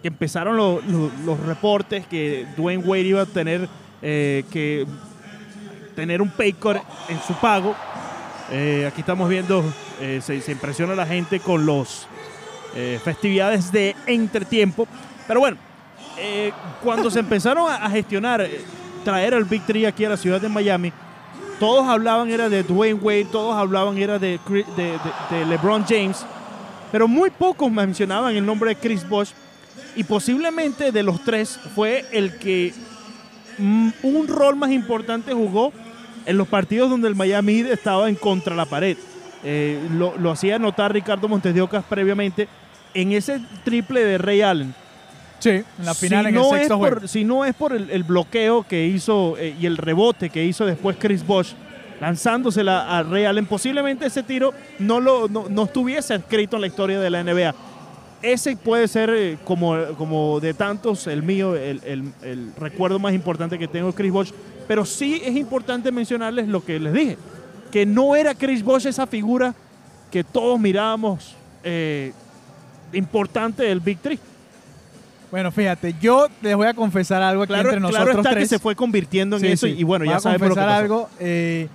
que 0.02 0.08
empezaron 0.08 0.56
lo- 0.56 0.80
lo- 0.82 1.10
los 1.24 1.40
reportes 1.40 2.06
que 2.06 2.46
Dwayne 2.56 2.82
Wade 2.84 3.02
iba 3.02 3.22
a 3.22 3.26
tener 3.26 3.68
eh, 4.02 4.44
que 4.50 4.86
tener 5.94 6.20
un 6.20 6.30
pay 6.30 6.52
cut 6.52 6.76
en 7.08 7.20
su 7.26 7.34
pago. 7.34 7.74
Eh, 8.50 8.86
aquí 8.86 9.00
estamos 9.00 9.28
viendo, 9.28 9.64
eh, 10.00 10.20
se, 10.22 10.36
impresiona 10.52 10.94
la 10.94 11.06
gente 11.06 11.40
con 11.40 11.66
eh, 12.74 13.00
festividades 13.02 13.72
de 13.72 13.96
entretiempo. 14.06 14.86
Pero 15.26 15.40
bueno, 15.40 15.56
cuando 16.82 17.10
se 17.10 17.18
empezaron 17.18 17.70
a, 17.70 17.76
a 17.76 17.90
gestionar, 17.90 18.46
traer 19.04 19.34
el 19.34 19.44
Big 19.44 19.62
Three 19.66 19.86
aquí 19.86 20.04
a 20.04 20.10
la 20.10 20.16
ciudad 20.16 20.40
de 20.40 20.48
Miami, 20.48 20.92
todos 21.58 21.86
hablaban 21.86 22.30
era 22.30 22.48
de 22.48 22.62
Dwayne 22.62 23.00
Wade, 23.00 23.26
todos 23.26 23.54
hablaban 23.56 23.98
era 23.98 24.18
de, 24.18 24.38
LeBron 25.48 25.84
James, 25.86 26.24
pero 26.92 27.08
muy 27.08 27.30
pocos 27.30 27.70
mencionaban 27.70 28.36
el 28.36 28.44
nombre 28.44 28.70
de 28.70 28.76
Chris 28.76 29.08
Bosh 29.08 29.30
y 29.94 30.04
posiblemente 30.04 30.92
de 30.92 31.02
los 31.02 31.22
tres 31.24 31.58
fue 31.74 32.04
el 32.12 32.38
que 32.38 32.74
mm, 33.58 33.88
un 34.02 34.28
rol 34.28 34.56
más 34.56 34.70
importante 34.70 35.32
jugó 35.32 35.72
en 36.26 36.36
los 36.36 36.48
partidos 36.48 36.90
donde 36.90 37.08
el 37.08 37.14
Miami 37.14 37.60
estaba 37.60 38.08
en 38.08 38.16
contra 38.16 38.54
la 38.54 38.66
pared. 38.66 38.96
Eh, 39.44 39.80
lo, 39.92 40.16
lo 40.18 40.30
hacía 40.30 40.58
notar 40.58 40.92
Ricardo 40.92 41.28
Montes 41.28 41.54
de 41.54 41.62
Ocas 41.62 41.84
previamente 41.84 42.48
en 42.94 43.12
ese 43.12 43.40
triple 43.64 44.04
de 44.04 44.18
Ray 44.18 44.42
Allen. 44.42 44.74
Sí, 45.38 45.50
en 45.50 45.64
la 45.84 45.94
final 45.94 46.24
si 46.24 46.28
en 46.30 46.34
no 46.34 46.40
el 46.48 46.52
es 46.54 46.58
sexto 46.60 46.78
juego. 46.78 46.96
por, 47.00 47.08
Si 47.08 47.24
no 47.24 47.44
es 47.44 47.54
por 47.54 47.72
el, 47.74 47.90
el 47.90 48.02
bloqueo 48.04 48.62
que 48.62 48.86
hizo 48.86 49.36
eh, 49.38 49.54
y 49.60 49.66
el 49.66 49.76
rebote 49.76 50.30
que 50.30 50.44
hizo 50.44 50.64
después 50.66 50.96
Chris 50.98 51.26
Bosh 51.26 51.52
lanzándosela 52.00 52.98
a 52.98 53.02
Ray 53.02 53.24
Allen, 53.24 53.46
posiblemente 53.46 54.06
ese 54.06 54.22
tiro 54.22 54.52
no, 54.78 55.00
lo, 55.00 55.28
no, 55.28 55.46
no 55.48 55.64
estuviese 55.64 56.14
escrito 56.14 56.56
en 56.56 56.60
la 56.62 56.66
historia 56.68 57.00
de 57.00 57.10
la 57.10 57.22
NBA. 57.22 57.54
Ese 58.22 58.56
puede 58.56 58.88
ser, 58.88 59.10
eh, 59.10 59.38
como, 59.44 59.76
como 59.98 60.40
de 60.40 60.52
tantos, 60.54 61.06
el 61.06 61.22
mío, 61.22 61.54
el, 61.56 61.80
el- 61.84 62.12
el 62.22 62.52
recuerdo 62.58 62.98
más 62.98 63.12
importante 63.14 63.58
que 63.58 63.68
tengo 63.68 63.88
de 63.88 63.94
Chris 63.94 64.12
Bosh. 64.12 64.30
Pero 64.68 64.84
sí 64.84 65.22
es 65.24 65.36
importante 65.36 65.92
mencionarles 65.92 66.48
lo 66.48 66.64
que 66.64 66.78
les 66.80 66.92
dije, 66.92 67.18
que 67.70 67.86
no 67.86 68.16
era 68.16 68.34
Chris 68.34 68.62
Bosh 68.64 68.86
esa 68.86 69.06
figura 69.06 69.54
que 70.10 70.24
todos 70.24 70.58
mirábamos 70.58 71.34
eh, 71.62 72.12
importante 72.92 73.64
del 73.64 73.80
Big 73.80 73.98
Three. 73.98 74.18
Bueno, 75.30 75.50
fíjate, 75.50 75.94
yo 76.00 76.28
les 76.40 76.54
voy 76.56 76.66
a 76.68 76.74
confesar 76.74 77.22
algo 77.22 77.42
aquí 77.42 77.48
Claro, 77.52 77.68
entre 77.70 77.80
claro 77.80 77.92
nosotros 77.92 78.16
está 78.18 78.30
tres. 78.30 78.44
que 78.44 78.48
se 78.48 78.58
fue 78.58 78.76
convirtiendo 78.76 79.36
en 79.36 79.42
Sí, 79.42 79.48
eso 79.48 79.66
sí. 79.66 79.74
y 79.78 79.82
bueno, 79.82 80.04
Voy 80.04 80.12
ya 80.12 80.16
a 80.18 80.20
sabemos 80.20 80.48
lo 80.48 80.54
que 80.54 80.60
confesar 80.60 80.68
pasó. 80.82 80.82
algo. 80.82 81.08
eh, 81.18 81.68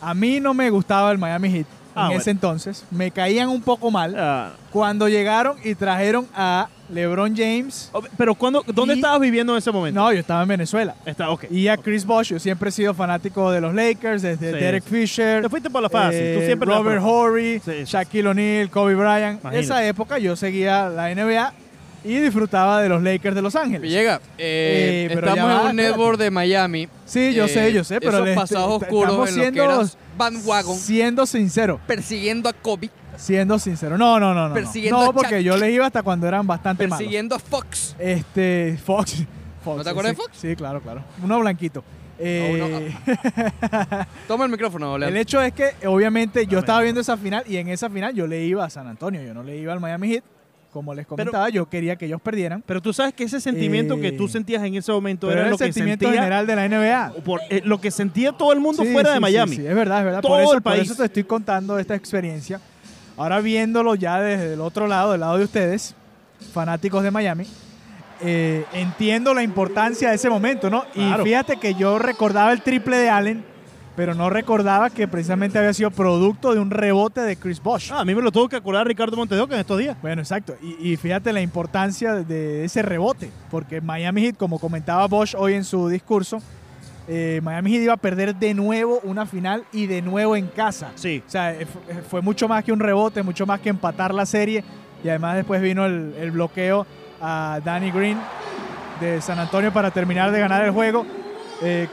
a 0.00 0.14
mí 0.14 0.40
no 0.40 0.54
me 0.54 0.68
gustaba 0.70 1.10
el 1.12 1.18
Miami 1.18 1.50
Heat. 1.50 1.66
en 1.96 2.02
Ah, 2.04 2.10
ese 2.14 2.30
entonces. 2.30 2.84
Me 2.92 3.10
caían 3.10 3.48
un 3.48 3.60
poco 3.60 3.90
mal 3.90 4.14
Ah, 4.16 4.52
cuando 4.70 5.08
llegaron 5.08 5.56
y 5.64 5.74
trajeron 5.74 6.28
a 6.32 6.68
LeBron 6.88 7.34
James. 7.36 7.90
oh, 7.92 8.00
pero 8.16 8.36
cuando, 8.36 8.62
¿dónde 8.68 8.94
Y- 8.94 8.98
estabas 8.98 9.18
viviendo 9.20 9.52
en 9.54 9.58
ese 9.58 9.72
momento? 9.72 9.98
No, 10.00 10.12
yo 10.12 10.20
estaba 10.20 10.42
en 10.42 10.48
Venezuela. 10.48 10.94
Está. 11.04 11.26
Y 11.50 11.66
a 11.66 11.76
Chris 11.76 12.04
Bosh, 12.06 12.28
yo 12.28 12.38
siempre 12.38 12.68
he 12.68 12.72
sido 12.72 12.94
fanático 12.94 13.50
de 13.50 13.60
los 13.60 13.74
Lakers, 13.74 14.22
desde 14.22 14.52
Sí, 14.52 14.58
Derek. 14.60 14.84
Fisher. 14.84 15.42
Te 15.42 15.48
fuiste 15.48 15.70
por 15.70 15.82
la 15.82 15.88
fácil. 15.88 16.20
Tú 16.20 16.40
eh, 16.40 16.46
siempre 16.46 16.68
la- 16.68 16.76
Robert 16.78 17.02
Horry. 17.04 17.60
Shaquille 17.84 18.28
O'Neal, 18.28 18.70
Kobe 18.70 18.94
Bryant. 18.94 19.40
Imagínate. 19.40 19.58
Esa 19.58 19.84
época 19.84 20.18
yo 20.18 20.36
seguía 20.36 20.88
la 20.88 21.10
NBA 21.10 21.52
y 22.10 22.20
disfrutaba 22.20 22.80
de 22.82 22.88
los 22.88 23.02
Lakers 23.02 23.34
de 23.34 23.42
Los 23.42 23.54
Ángeles. 23.56 23.90
Llega, 23.90 24.16
eh, 24.38 25.06
Eh, 25.08 25.14
pero 25.14 25.28
estamos 25.28 25.50
va, 25.56 25.60
en 25.62 25.66
un 25.70 25.76
network 25.76 26.18
de 26.18 26.30
Miami. 26.30 26.88
Sí, 27.04 27.34
yo 27.34 27.44
Eh, 27.44 27.48
sé, 27.48 27.72
yo 27.72 27.84
sé, 27.84 28.00
pero 28.00 28.24
esos 28.24 28.36
pasados 28.36 28.82
oscuros 28.82 29.02
estamos 29.10 29.28
en 29.30 29.36
los 29.36 29.46
que 29.46 29.52
siendo- 29.52 29.90
bandwagon, 30.16 30.76
Siendo 30.76 31.26
sincero, 31.26 31.80
persiguiendo 31.86 32.48
a 32.48 32.52
Kobe, 32.52 32.90
siendo 33.16 33.58
sincero. 33.58 33.96
No, 33.98 34.18
no, 34.18 34.32
no, 34.34 34.42
no. 34.42 34.48
No, 34.48 34.54
Persiguiendo 34.54 35.04
No, 35.04 35.12
porque 35.12 35.42
yo 35.44 35.56
les 35.56 35.72
iba 35.72 35.86
hasta 35.86 36.02
cuando 36.02 36.26
eran 36.26 36.46
bastante 36.46 36.84
malos. 36.86 36.98
persiguiendo 36.98 37.34
a 37.34 37.38
Fox. 37.38 37.94
Este, 37.98 38.78
Fox. 38.84 39.24
Fox, 39.64 39.76
¿No 39.78 39.84
te 39.84 39.90
acuerdas 39.90 40.12
sí, 40.14 40.16
de 40.16 40.22
Fox? 40.22 40.38
Sí, 40.40 40.56
claro, 40.56 40.80
claro. 40.80 41.02
Uno 41.22 41.38
blanquito. 41.40 41.84
Eh, 42.20 42.92
Toma 44.26 44.44
el 44.44 44.50
micrófono, 44.50 44.94
el 44.96 45.00
Leandro. 45.00 45.20
hecho 45.20 45.40
es 45.42 45.52
que, 45.52 45.86
obviamente, 45.86 46.46
yo 46.46 46.58
estaba 46.58 46.80
viendo 46.80 47.00
esa 47.00 47.16
final 47.16 47.44
y 47.46 47.56
en 47.58 47.68
esa 47.68 47.88
final 47.90 48.12
yo 48.14 48.26
le 48.26 48.44
iba 48.44 48.64
a 48.64 48.70
San 48.70 48.86
Antonio, 48.88 49.22
yo 49.22 49.34
no 49.34 49.42
le 49.42 49.56
iba 49.56 49.72
al 49.72 49.80
Miami 49.80 50.08
Heat. 50.14 50.24
Como 50.72 50.94
les 50.94 51.06
comentaba, 51.06 51.48
yo 51.48 51.66
quería 51.68 51.96
que 51.96 52.04
ellos 52.06 52.20
perdieran. 52.20 52.62
Pero 52.66 52.82
tú 52.82 52.92
sabes 52.92 53.14
que 53.14 53.24
ese 53.24 53.40
sentimiento 53.40 53.94
Eh, 53.94 54.00
que 54.02 54.12
tú 54.12 54.28
sentías 54.28 54.62
en 54.62 54.74
ese 54.74 54.92
momento 54.92 55.30
era 55.32 55.42
lo 55.44 55.52
el 55.52 55.52
que 55.58 55.64
sentimiento 55.64 56.04
sentía 56.04 56.20
general 56.20 56.46
de 56.46 56.56
la 56.56 56.68
NBA. 56.68 57.12
por, 57.24 57.40
eh, 57.48 57.62
lo 57.64 57.80
que 57.80 57.90
sentía 57.90 58.32
todo 58.32 58.52
el 58.52 58.60
mundo 58.60 58.82
Sí, 58.84 58.92
fuera 58.92 59.08
sí, 59.10 59.14
de 59.14 59.20
Miami. 59.20 59.56
Sí, 59.56 59.66
es 59.66 59.74
verdad, 59.74 60.00
es 60.00 60.04
verdad. 60.04 60.20
Todo 60.20 60.32
por, 60.32 60.40
eso, 60.42 60.52
el 60.54 60.62
por 60.62 60.72
país. 60.74 60.84
eso 60.84 60.94
te 60.96 61.04
estoy 61.06 61.24
contando 61.24 61.78
esta 61.78 61.94
experiencia. 61.94 62.60
Ahora 63.16 63.40
viéndolo 63.40 63.94
ya 63.94 64.20
desde 64.20 64.52
el 64.54 64.60
otro 64.60 64.86
lado, 64.86 65.12
del 65.12 65.20
lado 65.22 65.38
de 65.38 65.44
ustedes, 65.44 65.94
fanáticos 66.52 67.02
de 67.02 67.10
Miami, 67.10 67.46
eh, 68.20 68.64
entiendo 68.72 69.32
la 69.32 69.42
importancia 69.42 70.10
de 70.10 70.16
ese 70.16 70.28
momento, 70.28 70.68
¿no? 70.70 70.84
Claro. 70.92 71.22
Y 71.22 71.26
fíjate 71.26 71.56
que 71.56 71.74
yo 71.74 71.98
recordaba 71.98 72.52
el 72.52 72.60
triple 72.62 72.96
de 72.98 73.08
Allen, 73.10 73.44
pero 73.98 74.14
no 74.14 74.30
recordaba 74.30 74.90
que 74.90 75.08
precisamente 75.08 75.58
había 75.58 75.74
sido 75.74 75.90
producto 75.90 76.54
de 76.54 76.60
un 76.60 76.70
rebote 76.70 77.20
de 77.22 77.34
Chris 77.34 77.60
Bosh. 77.60 77.90
Ah, 77.92 77.98
a 77.98 78.04
mí 78.04 78.14
me 78.14 78.22
lo 78.22 78.30
tuvo 78.30 78.48
que 78.48 78.54
acordar 78.54 78.86
Ricardo 78.86 79.16
Montedoca 79.16 79.54
en 79.54 79.60
estos 79.60 79.76
días. 79.76 79.96
Bueno, 80.00 80.22
exacto. 80.22 80.54
Y, 80.62 80.92
y 80.92 80.96
fíjate 80.96 81.32
la 81.32 81.40
importancia 81.40 82.14
de 82.14 82.64
ese 82.64 82.82
rebote, 82.82 83.32
porque 83.50 83.80
Miami 83.80 84.22
Heat, 84.22 84.36
como 84.36 84.60
comentaba 84.60 85.04
Bosch 85.08 85.34
hoy 85.36 85.54
en 85.54 85.64
su 85.64 85.88
discurso, 85.88 86.40
eh, 87.08 87.40
Miami 87.42 87.72
Heat 87.72 87.82
iba 87.82 87.94
a 87.94 87.96
perder 87.96 88.36
de 88.36 88.54
nuevo 88.54 89.00
una 89.02 89.26
final 89.26 89.64
y 89.72 89.86
de 89.88 90.00
nuevo 90.00 90.36
en 90.36 90.46
casa. 90.46 90.92
Sí. 90.94 91.20
O 91.26 91.28
sea, 91.28 91.52
eh, 91.54 91.66
eh, 91.88 92.02
fue 92.08 92.22
mucho 92.22 92.46
más 92.46 92.62
que 92.62 92.70
un 92.70 92.78
rebote, 92.78 93.24
mucho 93.24 93.46
más 93.46 93.58
que 93.58 93.68
empatar 93.68 94.14
la 94.14 94.26
serie. 94.26 94.62
Y 95.02 95.08
además 95.08 95.34
después 95.34 95.60
vino 95.60 95.84
el, 95.84 96.14
el 96.20 96.30
bloqueo 96.30 96.86
a 97.20 97.58
Danny 97.64 97.90
Green 97.90 98.18
de 99.00 99.20
San 99.20 99.40
Antonio 99.40 99.72
para 99.72 99.90
terminar 99.90 100.30
de 100.30 100.38
ganar 100.38 100.64
el 100.64 100.70
juego. 100.70 101.04
Eh, 101.62 101.88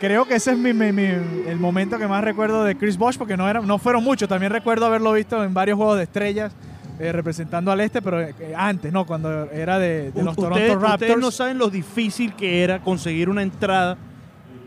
creo 0.00 0.24
que 0.24 0.34
ese 0.34 0.52
es 0.52 0.58
mi- 0.58 0.72
mi- 0.72 0.90
mi- 0.92 1.02
el 1.46 1.58
momento 1.58 1.98
que 1.98 2.08
más 2.08 2.24
recuerdo 2.24 2.64
de 2.64 2.76
Chris 2.76 2.96
Bosh, 2.96 3.16
porque 3.18 3.36
no, 3.36 3.48
era, 3.48 3.60
no 3.60 3.78
fueron 3.78 4.02
muchos. 4.02 4.28
También 4.28 4.50
recuerdo 4.50 4.86
haberlo 4.86 5.12
visto 5.12 5.44
en 5.44 5.54
varios 5.54 5.76
juegos 5.76 5.96
de 5.98 6.04
estrellas. 6.04 6.52
eh, 7.02 7.12
representando 7.12 7.72
al 7.72 7.80
este, 7.80 8.02
pero 8.02 8.20
eh, 8.20 8.34
antes, 8.54 8.92
¿no? 8.92 9.06
Cuando 9.06 9.50
era 9.50 9.78
de, 9.78 10.12
de 10.12 10.22
los 10.22 10.36
Toronto 10.36 10.56
ustedes, 10.56 10.74
Raptors. 10.74 10.92
ustedes 11.00 11.16
no 11.18 11.30
saben 11.30 11.56
lo 11.56 11.70
difícil 11.70 12.34
que 12.34 12.62
era 12.62 12.80
conseguir 12.80 13.30
una 13.30 13.42
entrada 13.42 13.96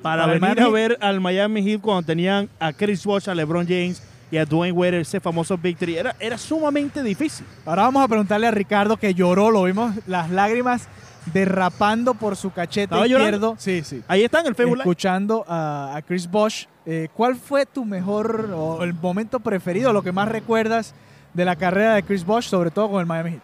para, 0.01 0.23
Para 0.23 0.33
venir 0.33 0.41
Miami 0.41 0.61
a 0.61 0.69
ver 0.69 0.97
al 0.99 1.21
Miami 1.21 1.61
Heat 1.63 1.81
cuando 1.81 2.01
tenían 2.01 2.49
a 2.59 2.73
Chris 2.73 3.05
Bosh, 3.05 3.29
a 3.29 3.35
LeBron 3.35 3.67
James 3.67 4.01
y 4.33 4.37
a 4.39 4.45
Dwayne 4.45 4.71
Wade, 4.71 5.01
ese 5.01 5.19
famoso 5.19 5.55
victory. 5.55 5.95
Era, 5.95 6.15
era 6.19 6.39
sumamente 6.39 7.03
difícil. 7.03 7.45
Ahora 7.67 7.83
vamos 7.83 8.03
a 8.03 8.07
preguntarle 8.07 8.47
a 8.47 8.51
Ricardo 8.51 8.97
que 8.97 9.13
lloró, 9.13 9.51
lo 9.51 9.61
vimos 9.61 9.93
las 10.07 10.31
lágrimas 10.31 10.87
derrapando 11.31 12.15
por 12.15 12.35
su 12.35 12.51
cachete 12.51 12.95
izquierdo. 12.95 13.55
Sí, 13.59 13.83
sí. 13.83 14.01
Ahí 14.07 14.23
está 14.23 14.39
en 14.39 14.47
el 14.47 14.55
Facebook 14.55 14.79
escuchando 14.79 15.45
a, 15.47 15.95
a 15.95 16.01
Chris 16.01 16.29
Bosch. 16.29 16.65
Eh, 16.87 17.09
¿Cuál 17.13 17.35
fue 17.35 17.67
tu 17.67 17.85
mejor 17.85 18.49
o 18.55 18.83
el 18.83 18.95
momento 18.95 19.39
preferido, 19.39 19.93
lo 19.93 20.01
que 20.01 20.11
más 20.11 20.27
recuerdas 20.27 20.95
de 21.35 21.45
la 21.45 21.55
carrera 21.55 21.93
de 21.93 22.01
Chris 22.01 22.25
Bosch, 22.25 22.45
sobre 22.45 22.71
todo 22.71 22.89
con 22.89 23.01
el 23.01 23.05
Miami 23.05 23.33
Heat? 23.33 23.41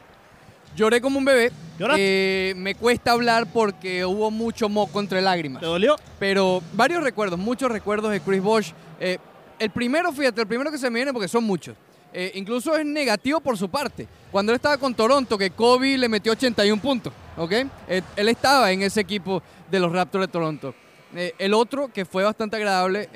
Lloré 0.76 1.02
como 1.02 1.20
un 1.20 1.26
bebé. 1.26 1.52
¿Lloraste? 1.78 2.50
Eh, 2.50 2.56
me 2.56 2.74
cuesta 2.74 3.12
hablar 3.12 3.46
porque 3.54 4.06
hubo 4.06 4.32
mucho 4.32 4.70
moco 4.70 5.00
entre 5.00 5.22
lágrimas. 5.22 5.60
¿Te 5.60 5.68
dolió? 5.68 5.98
Pero 6.18 6.64
varios 6.74 7.04
recuerdos, 7.04 7.38
muchos 7.38 7.72
recuerdos 7.72 8.12
de 8.12 8.22
Chris 8.22 8.42
Bosh. 8.42 8.72
Eh, 9.00 9.20
el 9.60 9.70
primero, 9.70 10.12
fíjate, 10.12 10.42
el 10.42 10.48
primero 10.48 10.72
que 10.72 10.78
se 10.78 10.90
me 10.90 11.00
viene 11.00 11.14
porque 11.14 11.28
son 11.28 11.44
muchos. 11.44 11.76
Eh, 12.12 12.32
incluso 12.36 12.76
es 12.76 12.86
negativo 12.86 13.40
por 13.40 13.58
su 13.58 13.70
parte. 13.70 14.08
Cuando 14.32 14.52
él 14.52 14.56
estaba 14.56 14.78
con 14.78 14.96
Toronto, 14.96 15.38
que 15.38 15.52
Kobe 15.52 15.98
le 15.98 16.10
metió 16.10 16.32
81 16.32 16.82
puntos, 16.82 17.14
¿ok? 17.38 17.52
Eh, 17.88 18.02
él 18.16 18.30
estaba 18.30 18.72
en 18.72 18.82
ese 18.82 19.02
equipo 19.02 19.44
de 19.70 19.80
los 19.80 19.92
Raptors 19.92 20.26
de 20.26 20.32
Toronto. 20.32 20.74
Eh, 21.16 21.34
el 21.38 21.54
otro 21.54 21.90
que 21.90 22.06
fue 22.06 22.24
bastante 22.24 22.56
agradable, 22.56 23.10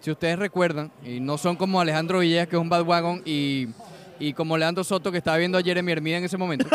si 0.00 0.10
ustedes 0.10 0.38
recuerdan, 0.38 0.92
y 1.04 1.18
no 1.18 1.38
son 1.38 1.56
como 1.56 1.80
Alejandro 1.80 2.20
Villegas, 2.20 2.46
que 2.46 2.56
es 2.56 2.62
un 2.62 2.68
bad 2.68 2.84
wagon, 2.84 3.22
y, 3.24 3.68
y 4.20 4.32
como 4.32 4.56
Leandro 4.56 4.84
Soto, 4.84 5.10
que 5.10 5.18
estaba 5.18 5.36
viendo 5.36 5.58
a 5.58 5.62
Jeremy 5.62 5.90
Hermida 5.90 6.18
en 6.18 6.24
ese 6.24 6.36
momento. 6.36 6.68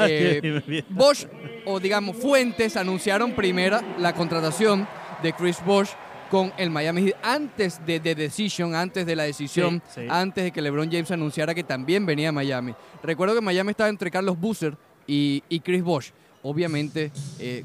Bosch, 0.88 1.26
o 1.66 1.78
digamos 1.78 2.16
Fuentes, 2.16 2.76
anunciaron 2.78 3.32
primera 3.32 3.82
la 3.98 4.14
contratación 4.14 4.88
de 5.22 5.32
Chris 5.34 5.62
Bosch 5.64 5.90
con 6.30 6.52
el 6.56 6.70
Miami 6.70 7.02
Heat 7.06 7.16
antes 7.22 7.84
de 7.86 8.00
The 8.00 8.14
Decision, 8.14 8.74
antes 8.74 9.06
de 9.06 9.16
la 9.16 9.24
decisión, 9.24 9.82
Sí, 9.94 10.02
sí. 10.02 10.06
antes 10.08 10.44
de 10.44 10.50
que 10.50 10.60
LeBron 10.62 10.90
James 10.90 11.10
anunciara 11.10 11.54
que 11.54 11.64
también 11.64 12.06
venía 12.06 12.30
a 12.30 12.32
Miami. 12.32 12.74
Recuerdo 13.02 13.34
que 13.34 13.40
Miami 13.40 13.70
estaba 13.70 13.88
entre 13.90 14.10
Carlos 14.10 14.38
Busser 14.38 14.76
y, 15.06 15.42
y 15.48 15.60
Chris 15.60 15.82
Bosch. 15.82 16.10
Obviamente 16.42 17.10
eh, 17.38 17.62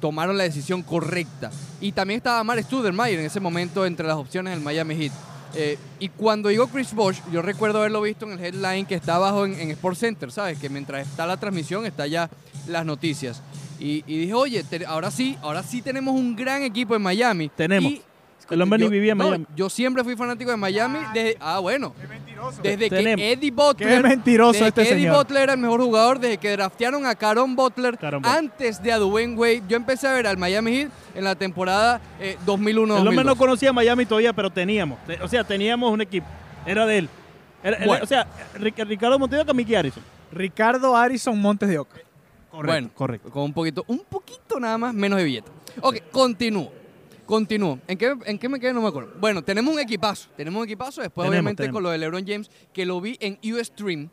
tomaron 0.00 0.36
la 0.38 0.44
decisión 0.44 0.82
correcta. 0.82 1.50
Y 1.80 1.92
también 1.92 2.18
estaba 2.18 2.42
Mark 2.44 2.62
Studermeyer 2.64 3.18
en 3.20 3.26
ese 3.26 3.40
momento 3.40 3.86
entre 3.86 4.06
las 4.06 4.16
opciones 4.16 4.52
del 4.54 4.62
Miami 4.62 4.96
Heat. 4.96 5.12
Eh, 5.54 5.78
y 5.98 6.08
cuando 6.10 6.48
llegó 6.50 6.68
Chris 6.68 6.94
Bosch, 6.94 7.16
yo 7.32 7.42
recuerdo 7.42 7.78
haberlo 7.80 8.02
visto 8.02 8.24
en 8.24 8.32
el 8.38 8.44
headline 8.44 8.86
que 8.86 8.94
está 8.94 9.16
abajo 9.16 9.44
en, 9.46 9.54
en 9.58 9.70
Sports 9.72 9.98
Center, 9.98 10.30
¿sabes? 10.30 10.58
Que 10.58 10.68
mientras 10.68 11.06
está 11.08 11.26
la 11.26 11.36
transmisión, 11.38 11.86
está 11.86 12.06
ya 12.06 12.30
las 12.68 12.86
noticias. 12.86 13.42
Y, 13.80 14.04
y 14.06 14.18
dije, 14.18 14.34
oye, 14.34 14.62
te- 14.62 14.84
ahora 14.86 15.10
sí, 15.10 15.36
ahora 15.42 15.62
sí 15.62 15.80
tenemos 15.82 16.14
un 16.14 16.36
gran 16.36 16.62
equipo 16.62 16.94
en 16.94 17.02
Miami. 17.02 17.48
Tenemos. 17.48 17.90
Y- 17.92 18.02
El 18.50 18.60
hombre 18.62 18.80
ni 18.80 18.88
vivía 18.88 19.12
en 19.12 19.18
no, 19.18 19.24
Miami. 19.28 19.46
Yo 19.54 19.70
siempre 19.70 20.02
fui 20.04 20.16
fanático 20.16 20.50
de 20.50 20.56
Miami. 20.56 20.98
Desde, 21.14 21.36
ah, 21.40 21.60
bueno. 21.60 21.94
Desde 22.62 22.90
que. 22.90 23.32
Eddie 23.32 23.50
Butler. 23.52 24.02
Qué 24.02 24.08
mentiroso 24.08 24.52
desde 24.54 24.68
este 24.68 24.82
que 24.82 24.88
Eddie 24.90 25.02
señor. 25.04 25.16
Butler 25.18 25.42
era 25.44 25.52
el 25.52 25.58
mejor 25.60 25.80
jugador. 25.82 26.18
Desde 26.18 26.36
que 26.38 26.50
draftearon 26.50 27.06
a 27.06 27.14
Caron 27.14 27.54
Butler. 27.54 27.96
Caron 27.96 28.26
antes 28.26 28.82
de 28.82 28.92
a 28.92 28.98
Dwayne 28.98 29.36
Wade. 29.36 29.62
Yo 29.68 29.76
empecé 29.76 30.08
a 30.08 30.14
ver 30.14 30.26
al 30.26 30.36
Miami 30.36 30.72
Heat 30.72 30.90
en 31.14 31.24
la 31.24 31.34
temporada 31.36 32.00
eh, 32.18 32.36
2001 32.44 32.94
El 32.94 33.00
hombre 33.06 33.24
no 33.24 33.30
2002. 33.30 33.38
conocía 33.38 33.72
Miami 33.72 34.04
todavía, 34.04 34.32
pero 34.32 34.50
teníamos. 34.50 34.98
Te- 35.06 35.22
O 35.22 35.28
sea, 35.28 35.44
teníamos 35.44 35.92
un 35.92 36.00
equipo. 36.00 36.26
Era 36.66 36.84
de 36.86 36.98
él. 36.98 37.08
Era- 37.62 37.76
era- 37.76 37.86
Bueno. 37.86 38.04
o 38.04 38.06
sea, 38.08 38.26
Ric- 38.58 38.84
Ricardo 38.84 39.16
Montedoca, 39.18 39.52
Mickey 39.54 39.74
Harrison. 39.76 40.02
Ricardo 40.32 40.96
Harrison 40.96 41.40
Montes 41.40 41.68
de 41.68 41.78
Oca. 41.78 41.98
Bueno, 42.52 42.90
correcto. 42.94 43.30
Con 43.30 43.42
un 43.44 43.52
poquito, 43.52 43.84
un 43.88 44.00
poquito 44.00 44.58
nada 44.60 44.76
más 44.78 44.94
menos 44.94 45.18
de 45.18 45.24
billete. 45.24 45.50
Ok, 45.80 45.96
continúo. 46.10 46.72
Continúo. 47.26 47.78
¿En 47.86 47.96
qué, 47.96 48.12
¿En 48.26 48.38
qué 48.38 48.48
me 48.48 48.58
quedé? 48.58 48.72
No 48.72 48.82
me 48.82 48.88
acuerdo. 48.88 49.12
Bueno, 49.20 49.42
tenemos 49.42 49.72
un 49.72 49.78
equipazo. 49.80 50.28
Tenemos 50.36 50.58
un 50.60 50.64
equipazo. 50.66 51.00
Después, 51.00 51.24
Tenemos, 51.26 51.32
obviamente, 51.42 51.62
tenemos. 51.62 51.76
con 51.76 51.82
lo 51.84 51.90
de 51.90 51.98
LeBron 51.98 52.26
James, 52.26 52.50
que 52.72 52.84
lo 52.84 53.00
vi 53.00 53.16
en 53.20 53.38
Ustream. 53.54 54.08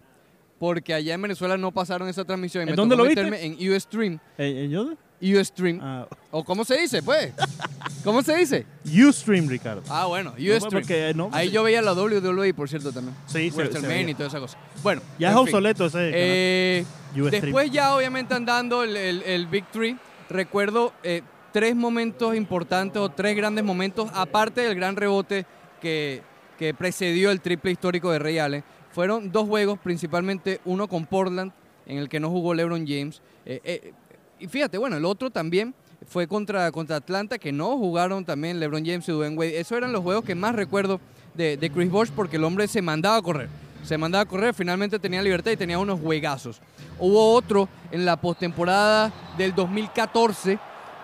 Porque 0.59 0.93
allá 0.93 1.13
en 1.15 1.21
Venezuela 1.21 1.57
no 1.57 1.71
pasaron 1.71 2.07
esa 2.09 2.25
transmisión. 2.25 2.61
y 2.61 2.65
¿En 2.65 2.69
me 2.71 2.75
dónde 2.75 2.95
tocó 2.95 3.03
lo 3.03 3.09
viste? 3.09 3.45
En 3.45 3.73
Ustream. 3.73 4.13
Eh, 4.37 4.65
eh, 4.65 4.69
¿yo? 4.69 4.93
Ustream. 5.39 5.79
Ah, 5.81 6.07
¿O 6.31 6.43
cómo 6.43 6.63
se 6.63 6.79
dice, 6.79 7.01
pues? 7.01 7.33
¿Cómo 8.03 8.21
se 8.21 8.35
dice? 8.37 8.65
Ustream, 8.85 9.47
Ricardo. 9.47 9.81
Ah, 9.89 10.05
bueno, 10.05 10.33
No, 10.37 10.55
Ustream. 10.55 10.69
porque, 10.71 11.13
no, 11.15 11.29
Ahí 11.33 11.47
sí. 11.47 11.53
yo 11.53 11.63
veía 11.63 11.81
la 11.81 11.93
WWE, 11.93 12.53
por 12.53 12.69
cierto, 12.69 12.91
también. 12.91 13.15
Sí, 13.25 13.51
Main 13.55 13.81
veía. 13.81 14.09
y 14.09 14.13
toda 14.13 14.29
esa 14.29 14.39
cosa. 14.39 14.57
Bueno. 14.87 15.01
Ya 15.19 15.29
es 15.29 15.33
fin. 15.33 15.43
obsoleto 15.43 15.85
ese. 15.87 16.11
Eh, 16.13 16.85
después 17.13 17.69
ya 17.71 17.93
obviamente 17.93 18.33
andando 18.33 18.83
el, 18.83 18.95
el, 18.95 19.21
el 19.23 19.47
Big 19.47 19.65
Three, 19.65 19.97
recuerdo 20.29 20.93
eh, 21.03 21.23
tres 21.51 21.75
momentos 21.75 22.33
importantes 22.35 23.01
o 23.01 23.09
tres 23.09 23.35
grandes 23.35 23.65
momentos, 23.65 24.09
aparte 24.13 24.61
del 24.61 24.75
gran 24.75 24.95
rebote 24.95 25.45
que, 25.81 26.21
que 26.57 26.73
precedió 26.73 27.31
el 27.31 27.41
triple 27.41 27.71
histórico 27.71 28.11
de 28.11 28.19
Ray 28.19 28.39
Allen. 28.39 28.63
Fueron 28.91 29.29
dos 29.29 29.45
juegos, 29.45 29.77
principalmente 29.77 30.61
uno 30.63 30.87
con 30.87 31.05
Portland, 31.05 31.51
en 31.85 31.97
el 31.97 32.07
que 32.07 32.21
no 32.21 32.29
jugó 32.29 32.53
LeBron 32.53 32.87
James. 32.87 33.21
Eh, 33.45 33.91
y 34.39 34.47
fíjate, 34.47 34.77
bueno, 34.77 34.95
el 34.95 35.03
otro 35.03 35.29
también 35.29 35.75
fue 36.07 36.27
contra, 36.27 36.71
contra 36.71 36.95
Atlanta, 36.95 37.37
que 37.37 37.51
no 37.51 37.77
jugaron 37.77 38.23
también 38.23 38.59
LeBron 38.59 38.85
James 38.85 39.09
y 39.09 39.11
Dwayne 39.11 39.35
Wade. 39.35 39.59
Esos 39.59 39.77
eran 39.77 39.91
los 39.91 40.01
juegos 40.01 40.23
que 40.23 40.33
más 40.33 40.55
recuerdo 40.55 41.01
de, 41.33 41.57
de 41.57 41.69
Chris 41.69 41.91
Bosh, 41.91 42.09
porque 42.15 42.37
el 42.37 42.45
hombre 42.45 42.69
se 42.69 42.81
mandaba 42.81 43.17
a 43.17 43.21
correr. 43.21 43.49
Se 43.83 43.97
mandaba 43.97 44.23
a 44.23 44.25
correr, 44.25 44.53
finalmente 44.53 44.99
tenía 44.99 45.21
libertad 45.21 45.51
y 45.51 45.57
tenía 45.57 45.79
unos 45.79 45.99
juegazos. 45.99 46.61
Hubo 46.99 47.33
otro 47.33 47.69
en 47.91 48.05
la 48.05 48.17
postemporada 48.17 49.11
del 49.37 49.55
2014, 49.55 50.59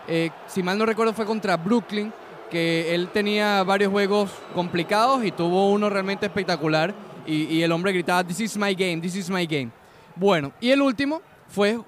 eh, 0.08 0.32
si 0.48 0.64
mal 0.64 0.78
no 0.78 0.86
recuerdo 0.86 1.14
fue 1.14 1.26
contra 1.26 1.56
Brooklyn, 1.58 2.12
que 2.50 2.94
él 2.94 3.10
tenía 3.12 3.64
varios 3.64 3.92
juegos 3.92 4.30
complicados 4.54 5.24
y 5.26 5.32
tuvo 5.32 5.72
uno 5.72 5.90
realmente 5.90 6.26
espectacular. 6.26 6.94
Y, 7.26 7.62
el 7.62 7.72
hombre 7.72 7.94
gritaba, 7.94 8.24
This 8.24 8.42
is 8.42 8.58
my 8.58 8.76
game, 8.76 9.00
this 9.00 9.16
is 9.16 9.30
my 9.30 9.46
game. 9.46 9.72
Bueno, 10.16 10.52
y 10.60 10.70
el 10.72 10.82
último 10.82 11.22
fue 11.48 11.80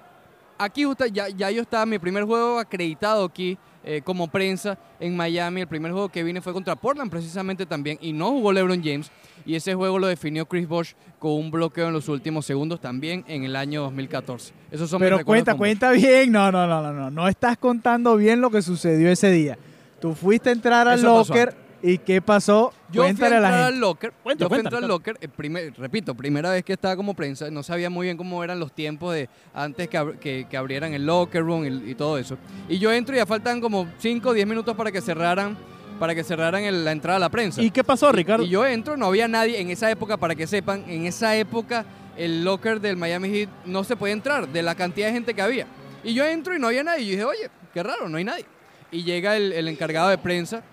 aquí 0.57 0.85
ya, 1.11 1.27
ya 1.29 1.51
yo 1.51 1.61
estaba, 1.61 1.85
mi 1.85 1.99
primer 1.99 2.23
juego 2.23 2.57
acreditado 2.57 3.25
aquí 3.25 3.57
eh, 3.87 4.01
como 4.03 4.27
prensa 4.27 4.77
en 4.99 5.15
Miami. 5.15 5.61
El 5.61 5.67
primer 5.67 5.91
juego 5.91 6.09
que 6.09 6.23
vine 6.23 6.41
fue 6.41 6.53
contra 6.53 6.75
Portland 6.75 7.11
precisamente 7.11 7.65
también 7.65 7.97
y 8.01 8.13
no 8.13 8.31
jugó 8.31 8.51
LeBron 8.51 8.83
James. 8.83 9.11
Y 9.45 9.55
ese 9.55 9.75
juego 9.75 9.99
lo 9.99 10.07
definió 10.07 10.47
Chris 10.47 10.67
Bosh 10.67 10.93
con 11.19 11.33
un 11.33 11.51
bloqueo 11.51 11.87
en 11.87 11.93
los 11.93 12.09
últimos 12.09 12.45
segundos 12.45 12.81
también 12.81 13.23
en 13.27 13.43
el 13.43 13.55
año 13.55 13.83
2014. 13.83 14.53
Esos 14.71 14.89
son 14.89 14.99
Pero 14.99 15.23
cuenta, 15.23 15.55
cuenta 15.55 15.91
bien. 15.91 16.31
No, 16.31 16.51
no, 16.51 16.65
no, 16.65 16.81
no, 16.81 16.91
no. 16.91 17.11
No 17.11 17.27
estás 17.27 17.57
contando 17.57 18.17
bien 18.17 18.41
lo 18.41 18.49
que 18.49 18.63
sucedió 18.63 19.09
ese 19.09 19.29
día. 19.29 19.57
Tú 20.01 20.13
fuiste 20.13 20.49
a 20.49 20.53
entrar 20.53 20.87
al 20.87 20.99
Eso 20.99 21.15
pasó 21.15 21.33
locker 21.33 21.64
y 21.93 21.97
¿qué 21.99 22.21
pasó? 22.21 22.73
Yo 22.91 23.01
fui 23.03 23.11
a 23.11 23.13
Cuéntale 23.13 23.35
a 23.35 23.39
la 23.39 23.47
entrar 23.47 23.63
gente. 23.65 23.75
al 23.75 23.79
locker, 23.81 24.13
Cuenta, 24.23 24.43
yo 24.43 24.47
fui 24.49 24.55
a 24.55 24.61
cuenta, 24.61 24.67
entrar 24.69 24.83
al 24.83 24.89
locker, 24.89 25.17
eh, 25.21 25.27
primer- 25.27 25.73
repito, 25.77 26.15
primera 26.15 26.49
vez 26.51 26.63
que 26.63 26.73
estaba 26.73 26.95
como 26.95 27.13
prensa, 27.13 27.49
no 27.51 27.63
sabía 27.63 27.89
muy 27.89 28.07
bien 28.07 28.17
cómo 28.17 28.43
eran 28.43 28.59
los 28.59 28.71
tiempos 28.73 29.13
de 29.13 29.29
antes 29.53 29.87
que, 29.87 29.97
ab- 29.99 30.17
que- 30.19 30.47
que 30.49 30.57
abrieran 30.57 30.93
el 30.93 31.05
locker 31.05 31.41
room 31.43 31.65
y, 31.65 31.91
y 31.91 31.95
todo 31.95 32.17
eso. 32.17 32.37
Y 32.67 32.79
yo 32.79 32.91
entro 32.91 33.13
y 33.15 33.19
ya 33.19 33.25
faltan 33.25 33.61
como 33.61 33.87
5 33.99 34.29
o 34.29 34.33
10 34.33 34.47
minutos 34.47 34.75
para 34.75 34.91
que 34.91 35.01
cerraran, 35.01 35.57
para 35.99 36.13
que 36.15 36.23
cerraran 36.23 36.63
el- 36.63 36.83
la 36.83 36.91
entrada 36.91 37.17
a 37.17 37.19
la 37.19 37.29
prensa. 37.29 37.61
¿Y 37.61 37.71
qué 37.71 37.83
pasó, 37.83 38.11
Ricardo? 38.11 38.43
Y 38.43 38.49
yo 38.49 38.65
entro, 38.65 38.97
no 38.97 39.05
había 39.05 39.27
nadie 39.27 39.59
en 39.61 39.69
esa 39.69 39.89
época, 39.91 40.17
para 40.17 40.35
que 40.35 40.47
sepan, 40.47 40.83
en 40.87 41.05
esa 41.05 41.35
época 41.35 41.85
el 42.17 42.43
locker 42.43 42.79
del 42.81 42.97
Miami 42.97 43.29
Heat 43.29 43.49
no 43.65 43.83
se 43.83 43.95
podía 43.95 44.13
entrar 44.13 44.47
de 44.47 44.61
la 44.63 44.75
cantidad 44.75 45.07
de 45.07 45.13
gente 45.13 45.33
que 45.33 45.41
había. 45.41 45.67
Y 46.03 46.13
yo 46.13 46.25
entro 46.25 46.55
y 46.55 46.59
no 46.59 46.67
había 46.67 46.83
nadie. 46.83 47.01
Y 47.03 47.05
yo 47.07 47.11
dije, 47.11 47.23
oye, 47.25 47.49
qué 47.73 47.83
raro, 47.83 48.07
no 48.09 48.17
hay 48.17 48.23
nadie. 48.23 48.45
Y 48.91 49.03
llega 49.03 49.35
el, 49.35 49.51
el 49.51 49.67
encargado 49.67 50.09
de 50.09 50.17
prensa, 50.17 50.63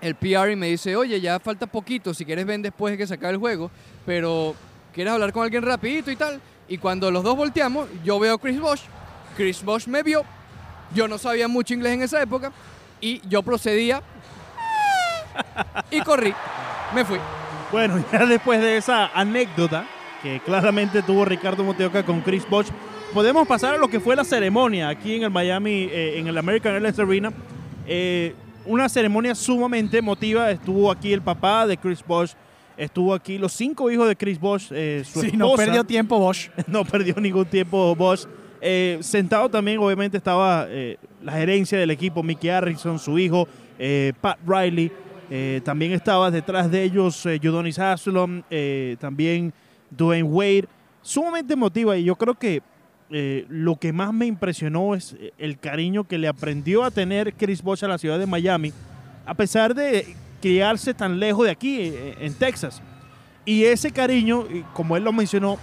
el 0.00 0.14
PR, 0.14 0.50
y 0.50 0.56
me 0.56 0.68
dice, 0.68 0.96
oye, 0.96 1.20
ya 1.20 1.38
falta 1.38 1.66
poquito, 1.66 2.14
si 2.14 2.24
quieres 2.24 2.46
ven 2.46 2.62
después 2.62 2.92
de 2.92 2.98
que 2.98 3.06
se 3.06 3.14
acabe 3.14 3.34
el 3.34 3.38
juego, 3.38 3.70
pero 4.06 4.54
¿quieres 4.94 5.12
hablar 5.12 5.32
con 5.32 5.44
alguien 5.44 5.62
rapidito 5.62 6.10
y 6.10 6.16
tal? 6.16 6.40
Y 6.68 6.78
cuando 6.78 7.10
los 7.10 7.22
dos 7.22 7.36
volteamos, 7.36 7.88
yo 8.04 8.18
veo 8.18 8.34
a 8.34 8.38
Chris 8.38 8.60
Bosh, 8.60 8.82
Chris 9.36 9.62
Bosh 9.62 9.86
me 9.86 10.02
vio, 10.02 10.24
yo 10.94 11.08
no 11.08 11.18
sabía 11.18 11.48
mucho 11.48 11.74
inglés 11.74 11.94
en 11.94 12.02
esa 12.02 12.22
época, 12.22 12.52
y 13.00 13.20
yo 13.28 13.42
procedía 13.42 14.02
y 15.90 16.00
corrí, 16.00 16.34
me 16.94 17.04
fui. 17.04 17.18
Bueno, 17.72 18.02
ya 18.12 18.26
después 18.26 18.60
de 18.60 18.76
esa 18.76 19.08
anécdota 19.08 19.86
que 20.22 20.40
claramente 20.40 21.02
tuvo 21.02 21.24
Ricardo 21.24 21.64
Moteoca 21.64 22.04
con 22.04 22.20
Chris 22.20 22.48
Bosh, 22.48 22.68
podemos 23.14 23.46
pasar 23.46 23.74
a 23.74 23.78
lo 23.78 23.88
que 23.88 24.00
fue 24.00 24.16
la 24.16 24.24
ceremonia 24.24 24.88
aquí 24.88 25.14
en 25.16 25.24
el 25.24 25.30
Miami, 25.30 25.88
eh, 25.90 26.18
en 26.18 26.26
el 26.26 26.36
American 26.36 26.74
Airlines 26.74 26.98
Arena. 26.98 27.32
Eh, 27.86 28.34
una 28.64 28.88
ceremonia 28.88 29.34
sumamente 29.34 29.98
emotiva. 29.98 30.50
Estuvo 30.50 30.90
aquí 30.90 31.12
el 31.12 31.22
papá 31.22 31.66
de 31.66 31.76
Chris 31.76 32.04
Bosh, 32.06 32.32
estuvo 32.76 33.14
aquí 33.14 33.38
los 33.38 33.52
cinco 33.52 33.90
hijos 33.90 34.08
de 34.08 34.16
Chris 34.16 34.38
Bosh, 34.38 34.68
eh, 34.72 35.02
su 35.04 35.20
Sí, 35.20 35.32
no 35.36 35.46
esposa. 35.46 35.64
perdió 35.64 35.84
tiempo 35.84 36.18
Bosch. 36.18 36.50
no 36.66 36.84
perdió 36.84 37.14
ningún 37.16 37.46
tiempo 37.46 37.94
Bosch. 37.94 38.26
Eh, 38.60 38.98
sentado 39.00 39.48
también, 39.48 39.78
obviamente, 39.78 40.16
estaba 40.18 40.66
eh, 40.68 40.98
la 41.22 41.32
gerencia 41.32 41.78
del 41.78 41.90
equipo, 41.90 42.22
Mickey 42.22 42.50
Harrison, 42.50 42.98
su 42.98 43.18
hijo, 43.18 43.48
eh, 43.78 44.12
Pat 44.20 44.38
Riley. 44.46 44.90
También 45.62 45.92
estaba 45.92 46.28
detrás 46.28 46.68
de 46.68 46.82
ellos 46.82 47.24
Udonis 47.24 47.78
Haslem, 47.78 48.42
eh, 48.50 48.96
también 48.98 49.52
Dwayne 49.88 50.24
Wade. 50.24 50.64
Sumamente 51.02 51.52
emotiva 51.54 51.96
y 51.96 52.02
yo 52.02 52.16
creo 52.16 52.34
que 52.34 52.60
eh, 53.12 53.44
lo 53.48 53.74
que 53.74 53.92
más 53.92 54.12
me 54.14 54.26
impresionó 54.26 54.94
es 54.94 55.16
eh, 55.18 55.32
el 55.36 55.58
cariño 55.58 56.04
que 56.04 56.16
le 56.16 56.28
aprendió 56.28 56.84
a 56.84 56.92
tener 56.92 57.34
Chris 57.34 57.60
Bosh 57.60 57.84
a 57.84 57.88
la 57.88 57.98
ciudad 57.98 58.20
de 58.20 58.26
Miami, 58.26 58.72
a 59.26 59.34
pesar 59.34 59.74
de 59.74 60.14
criarse 60.40 60.94
tan 60.94 61.18
lejos 61.18 61.44
de 61.44 61.50
aquí, 61.50 61.80
eh, 61.80 62.16
en 62.20 62.34
Texas. 62.34 62.80
Y 63.44 63.64
ese 63.64 63.90
cariño, 63.90 64.46
como 64.74 64.96
él 64.96 65.02
lo 65.02 65.12
mencionó, 65.12 65.58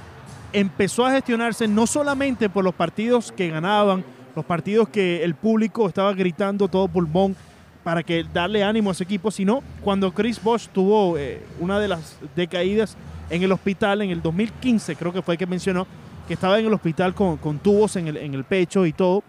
empezó 0.52 1.06
a 1.06 1.12
gestionarse 1.12 1.70
no 1.70 1.88
solamente 1.88 2.50
por 2.50 2.66
los 2.66 2.76
partidos 2.76 3.32
que 3.32 3.50
ganaban, 3.50 4.04
los 4.36 4.44
partidos 4.44 4.90
que 4.90 5.24
el 5.24 5.34
público 5.34 5.88
estaba 5.88 6.14
gritando 6.14 6.68
todo 6.68 6.90
pulmón 6.90 7.34
para 7.82 8.04
que 8.04 8.26
darle 8.34 8.62
ánimo 8.62 8.90
a 8.90 8.94
ese 8.94 9.06
equipo, 9.06 9.32
sino 9.32 9.64
cuando 9.82 10.12
Chris 10.12 10.44
Bosh 10.44 10.68
tuvo 10.68 11.16
una 11.60 11.80
de 11.80 11.88
las 11.88 12.18
decaídas 12.36 12.98
en 13.30 13.44
el 13.44 13.52
hospital 13.54 14.02
en 14.02 14.10
el 14.10 14.22
2015, 14.22 14.96
creo 14.98 15.14
que 15.14 15.22
fue 15.22 15.38
que 15.38 15.46
mencionó, 15.46 15.88
que 16.28 16.34
estaba 16.34 16.60
en 16.60 16.66
el 16.66 16.74
hospital 16.74 17.14
con, 17.14 17.38
con 17.38 17.60
tubos 17.60 17.96
en 17.96 18.08
el, 18.08 18.18
en 18.18 18.34
el 18.34 18.44
pecho 18.44 18.86
y 18.86 18.94
todo, 18.94 19.24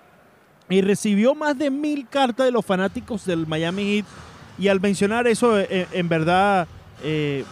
y 0.68 0.80
recibió 0.82 1.34
más 1.34 1.56
de 1.56 1.70
mil 1.70 2.06
cartas 2.08 2.46
de 2.46 2.52
los 2.52 2.66
fanáticos 2.66 3.24
del 3.24 3.46
Miami 3.46 3.84
Heat, 3.84 4.06
y 4.58 4.68
al 4.68 4.80
mencionar 4.80 5.26
eso, 5.26 5.58
eh, 5.58 5.86
en 5.92 6.08
verdad 6.08 6.66
eh, 7.02 7.44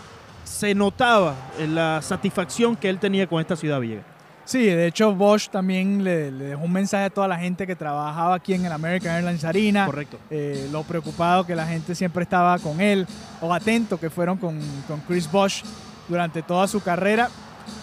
se 0.44 0.74
notaba 0.74 1.34
eh, 1.58 1.66
la 1.68 2.02
satisfacción 2.02 2.76
que 2.76 2.88
él 2.88 2.98
tenía 2.98 3.26
con 3.26 3.40
esta 3.40 3.56
ciudad 3.56 3.80
vieja. 3.80 4.02
Sí, 4.44 4.64
de 4.64 4.86
hecho 4.86 5.12
Bosch 5.12 5.48
también 5.48 6.04
le, 6.04 6.30
le 6.30 6.44
dejó 6.44 6.62
un 6.62 6.72
mensaje 6.72 7.06
a 7.06 7.10
toda 7.10 7.26
la 7.26 7.36
gente 7.36 7.66
que 7.66 7.74
trabajaba 7.74 8.34
aquí 8.36 8.54
en 8.54 8.64
el 8.64 8.70
American 8.70 9.16
Airlines 9.16 9.44
Arena. 9.44 9.86
Correcto. 9.86 10.18
eh, 10.30 10.68
lo 10.70 10.84
preocupado 10.84 11.44
que 11.44 11.56
la 11.56 11.66
gente 11.66 11.94
siempre 11.96 12.22
estaba 12.22 12.56
con 12.58 12.80
él, 12.80 13.06
o 13.40 13.52
atento 13.52 13.98
que 13.98 14.08
fueron 14.08 14.38
con, 14.38 14.60
con 14.86 15.00
Chris 15.00 15.30
Bosch 15.30 15.64
durante 16.08 16.42
toda 16.42 16.68
su 16.68 16.80
carrera 16.80 17.28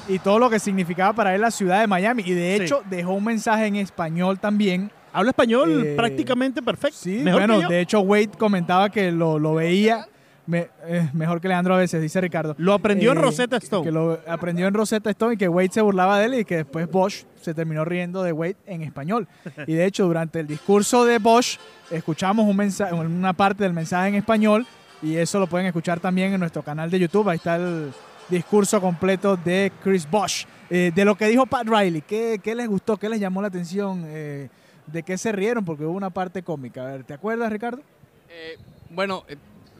y 0.08 0.20
todo 0.20 0.40
lo 0.40 0.50
que 0.50 0.60
significaba 0.60 1.14
para 1.14 1.34
él 1.36 1.42
la 1.42 1.52
ciudad 1.52 1.80
de 1.82 1.88
Miami. 1.88 2.24
Y 2.26 2.34
de 2.34 2.58
Sí. 2.58 2.64
hecho 2.64 2.82
dejó 2.90 3.14
un 3.14 3.24
mensaje 3.26 3.66
en 3.66 3.76
español 3.78 4.40
también. 4.40 4.92
Habla 5.12 5.30
español 5.32 5.86
Eh, 5.86 5.94
prácticamente 5.96 6.62
perfecto. 6.62 6.98
Sí, 7.00 7.20
Mejor 7.24 7.42
bueno, 7.42 7.56
que 7.58 7.62
yo. 7.64 7.70
de 7.70 7.80
hecho 7.82 8.00
Wade 8.02 8.30
comentaba 8.38 8.90
que 8.90 9.12
lo, 9.12 9.38
lo 9.40 9.54
veía 9.56 10.08
me- 10.46 10.68
eh, 10.86 11.10
mejor 11.14 11.40
que 11.40 11.48
Leandro 11.48 11.74
a 11.74 11.78
veces, 11.78 12.02
dice 12.02 12.20
Ricardo. 12.20 12.54
Lo 12.58 12.74
aprendió 12.74 13.14
en 13.14 13.18
Eh, 13.18 13.22
Rosetta 13.22 13.56
Stone. 13.58 13.86
Que 13.86 13.92
lo 13.94 14.20
aprendió 14.28 14.68
en 14.68 14.74
Rosetta 14.74 15.10
Stone 15.12 15.36
y 15.36 15.38
que 15.38 15.48
Wade 15.48 15.70
se 15.72 15.82
burlaba 15.82 16.20
de 16.20 16.26
él 16.26 16.34
y 16.34 16.44
que 16.46 16.58
después 16.58 16.90
Bosch 16.92 17.24
se 17.42 17.54
terminó 17.54 17.86
riendo 17.86 18.24
de 18.24 18.34
Wade 18.34 18.58
en 18.66 18.82
español. 18.82 19.28
Y 19.68 19.74
de 19.74 19.86
hecho, 19.86 20.06
durante 20.06 20.42
el 20.42 20.48
discurso 20.48 21.06
de 21.06 21.20
Bosch, 21.20 21.60
escuchamos 21.90 22.46
un 22.46 22.58
mensaje, 22.58 22.94
una 22.94 23.32
parte 23.32 23.64
del 23.64 23.72
mensaje 23.72 24.10
en 24.10 24.16
español 24.16 24.66
y 25.02 25.16
eso 25.16 25.40
lo 25.40 25.48
pueden 25.48 25.68
escuchar 25.68 26.02
también 26.02 26.34
en 26.34 26.40
nuestro 26.42 26.62
canal 26.62 26.90
de 26.92 27.00
YouTube. 27.00 27.30
Ahí 27.30 27.38
está 27.38 27.56
el 27.56 27.94
discurso 28.30 28.80
completo 28.82 29.38
de 29.38 29.72
Chris 29.84 30.10
Bosch. 30.10 30.46
Eh, 30.70 30.92
de 30.96 31.06
lo 31.06 31.16
que 31.16 31.28
dijo 31.28 31.46
Pat 31.46 31.68
Riley, 31.68 32.02
¿qué, 32.02 32.40
qué 32.44 32.56
les 32.56 32.68
gustó? 32.68 32.98
¿Qué 32.98 33.10
les 33.10 33.20
llamó 33.20 33.42
la 33.42 33.48
atención? 33.50 34.04
Eh, 34.08 34.50
¿De 34.88 35.04
qué 35.04 35.18
se 35.18 35.32
rieron? 35.32 35.64
Porque 35.64 35.84
hubo 35.86 35.96
una 35.96 36.10
parte 36.10 36.42
cómica. 36.44 36.82
A 36.84 36.92
ver, 36.94 37.04
¿te 37.04 37.14
acuerdas, 37.14 37.52
Ricardo? 37.52 37.82
Eh, 38.30 38.58
bueno, 38.90 39.24
eh, 39.28 39.36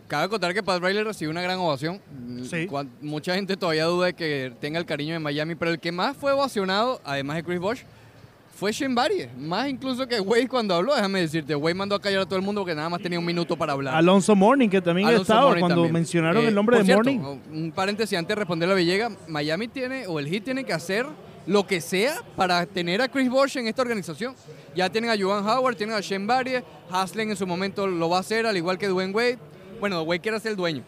cabe 0.08 0.30
contar 0.30 0.54
que 0.54 0.62
Pat 0.62 0.82
Riley 0.82 1.04
recibió 1.04 1.32
una 1.32 1.42
gran 1.42 1.58
ovación. 1.60 2.00
Sí. 2.50 2.68
Cuan- 2.68 2.90
mucha 3.02 3.34
gente 3.36 3.58
todavía 3.58 3.86
duda 3.86 4.08
de 4.08 4.14
que 4.14 4.54
tenga 4.62 4.78
el 4.80 4.86
cariño 4.86 5.14
de 5.14 5.20
Miami, 5.20 5.56
pero 5.56 5.72
el 5.72 5.80
que 5.80 5.92
más 5.92 6.16
fue 6.16 6.32
ovacionado, 6.32 7.02
además 7.04 7.38
de 7.38 7.44
Chris 7.44 7.60
Bosh, 7.60 7.82
fue 8.56 8.72
Shane 8.72 8.94
Barry. 8.94 9.28
Más 9.38 9.68
incluso 9.68 10.08
que 10.08 10.20
Wade 10.20 10.48
cuando 10.48 10.76
habló, 10.76 10.96
déjame 10.96 11.22
decirte. 11.22 11.56
Wade 11.56 11.74
mandó 11.74 11.96
a 11.96 12.00
callar 12.02 12.22
a 12.22 12.26
todo 12.26 12.36
el 12.38 12.42
mundo 12.46 12.62
porque 12.62 12.76
nada 12.76 12.90
más 12.90 13.02
tenía 13.02 13.20
un 13.20 13.26
minuto 13.26 13.58
para 13.58 13.74
hablar. 13.74 13.96
Alonso 13.96 14.36
Morning, 14.36 14.70
que 14.70 14.82
también 14.82 15.08
Alonso 15.08 15.24
estaba 15.24 15.50
cuando 15.58 15.68
también. 15.76 15.94
mencionaron 15.94 16.44
Eh, 16.44 16.48
el 16.48 16.56
nombre 16.56 16.78
por 16.78 16.86
de 16.86 16.94
cierto, 16.94 17.12
Morning. 17.12 17.40
Un 17.52 17.72
paréntesis 17.72 18.18
antes 18.18 18.30
de 18.30 18.40
responderle 18.40 18.74
a 18.74 18.78
Villega. 18.78 19.12
Miami 19.28 19.68
tiene, 19.68 20.08
o 20.08 20.20
el 20.20 20.28
Heat 20.28 20.44
tiene 20.44 20.64
que 20.64 20.74
hacer 20.74 21.06
lo 21.46 21.68
que 21.68 21.82
sea 21.82 22.22
para 22.38 22.66
tener 22.66 23.02
a 23.02 23.10
Chris 23.10 23.30
Bosh 23.30 23.58
en 23.58 23.68
esta 23.68 23.82
organización. 23.82 24.34
Ya 24.76 24.90
tienen 24.90 25.10
a 25.10 25.18
Jovan 25.22 25.46
Howard, 25.46 25.76
tienen 25.76 25.96
a 25.96 26.00
Shane 26.00 26.26
Barry, 26.26 26.64
Haslem 26.90 27.32
en 27.32 27.36
su 27.36 27.46
momento 27.46 27.86
lo 27.88 28.10
va 28.10 28.18
a 28.18 28.20
hacer, 28.22 28.46
al 28.46 28.56
igual 28.56 28.78
que 28.78 28.88
Dwayne 28.88 29.14
Wade. 29.14 29.38
Bueno, 29.80 30.02
Wade 30.04 30.22
quiere 30.22 30.40
ser 30.40 30.52
el 30.52 30.58
dueño, 30.58 30.84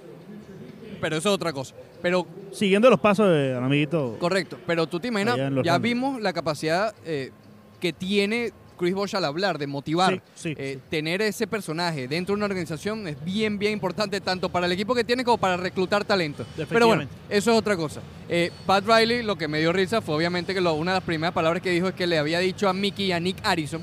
pero 1.02 1.18
eso 1.18 1.30
es 1.30 1.36
otra 1.36 1.52
cosa. 1.52 1.76
Pero 2.02 2.26
Siguiendo 2.52 2.90
los 2.90 3.00
pasos 3.00 3.28
del 3.30 3.58
amiguito. 3.58 4.16
Correcto, 4.20 4.58
pero 4.66 4.88
tú 4.88 5.00
te 5.00 5.10
imaginas, 5.10 5.38
ya 5.64 5.78
vimos 5.78 6.22
la 6.22 6.32
capacidad 6.32 6.94
eh, 7.06 7.32
que 7.80 7.94
tiene 7.94 8.52
Chris 8.78 8.94
Bosh 8.94 9.16
al 9.16 9.24
hablar, 9.24 9.58
de 9.58 9.68
motivar. 9.68 10.16
Sí, 10.36 10.50
sí, 10.50 10.56
Eh, 10.58 10.74
sí. 10.76 10.82
Tener 10.90 11.22
ese 11.22 11.48
personaje 11.48 12.08
dentro 12.10 12.34
de 12.34 12.38
una 12.38 12.46
organización 12.46 13.08
es 13.08 13.24
bien, 13.24 13.58
bien 13.58 13.72
importante, 13.72 14.20
tanto 14.20 14.50
para 14.50 14.66
el 14.66 14.72
equipo 14.74 14.94
que 14.94 15.06
tiene 15.06 15.24
como 15.24 15.38
para 15.38 15.56
reclutar 15.56 16.04
talento. 16.04 16.46
Pero 16.70 16.88
bueno, 16.88 17.04
eso 17.30 17.52
es 17.52 17.58
otra 17.58 17.78
cosa. 17.78 18.02
Eh, 18.28 18.52
Pat 18.66 18.86
Riley, 18.86 19.24
lo 19.24 19.38
que 19.38 19.48
me 19.48 19.60
dio 19.60 19.72
risa 19.72 20.02
fue 20.02 20.16
obviamente 20.16 20.54
que 20.54 20.60
lo- 20.60 20.74
una 20.74 20.92
de 20.92 20.98
las 20.98 21.06
primeras 21.06 21.34
palabras 21.34 21.62
que 21.64 21.70
dijo 21.70 21.88
es 21.88 21.94
que 21.96 22.06
le 22.06 22.18
había 22.18 22.40
dicho 22.40 22.68
a 22.68 22.74
Mickey 22.74 23.06
y 23.08 23.12
a 23.14 23.20
Nick 23.22 23.38
Harrison 23.44 23.82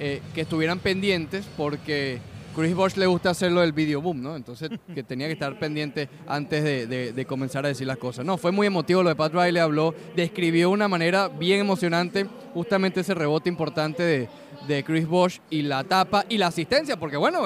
eh, 0.00 0.20
que 0.34 0.40
estuvieran 0.40 0.80
pendientes 0.80 1.44
porque 1.56 2.18
Chris 2.54 2.74
Bosh 2.74 2.96
le 2.96 3.06
gusta 3.06 3.30
hacerlo 3.30 3.60
del 3.60 3.72
video 3.72 4.00
boom, 4.00 4.22
¿no? 4.22 4.36
Entonces 4.36 4.70
que 4.94 5.02
tenía 5.02 5.26
que 5.26 5.32
estar 5.32 5.58
pendiente 5.58 6.08
antes 6.26 6.62
de, 6.64 7.26
comenzar 7.26 7.64
a 7.64 7.68
decir 7.68 7.86
las 7.86 7.98
cosas. 7.98 8.24
No, 8.24 8.36
fue 8.36 8.52
muy 8.52 8.66
emotivo 8.66 9.02
lo 9.02 9.08
de 9.08 9.16
Pat 9.16 9.32
Riley, 9.32 9.60
habló, 9.60 9.94
describió 10.14 10.68
de 10.68 10.74
una 10.74 10.88
manera 10.88 11.28
bien 11.28 11.60
emocionante 11.60 12.26
justamente 12.52 13.00
ese 13.00 13.14
rebote 13.14 13.48
importante 13.48 14.28
de, 14.66 14.84
Chris 14.84 15.06
Bosh 15.06 15.40
y 15.50 15.62
la 15.62 15.84
tapa 15.84 16.24
y 16.28 16.38
la 16.38 16.46
asistencia, 16.46 16.98
porque 16.98 17.16
bueno, 17.16 17.44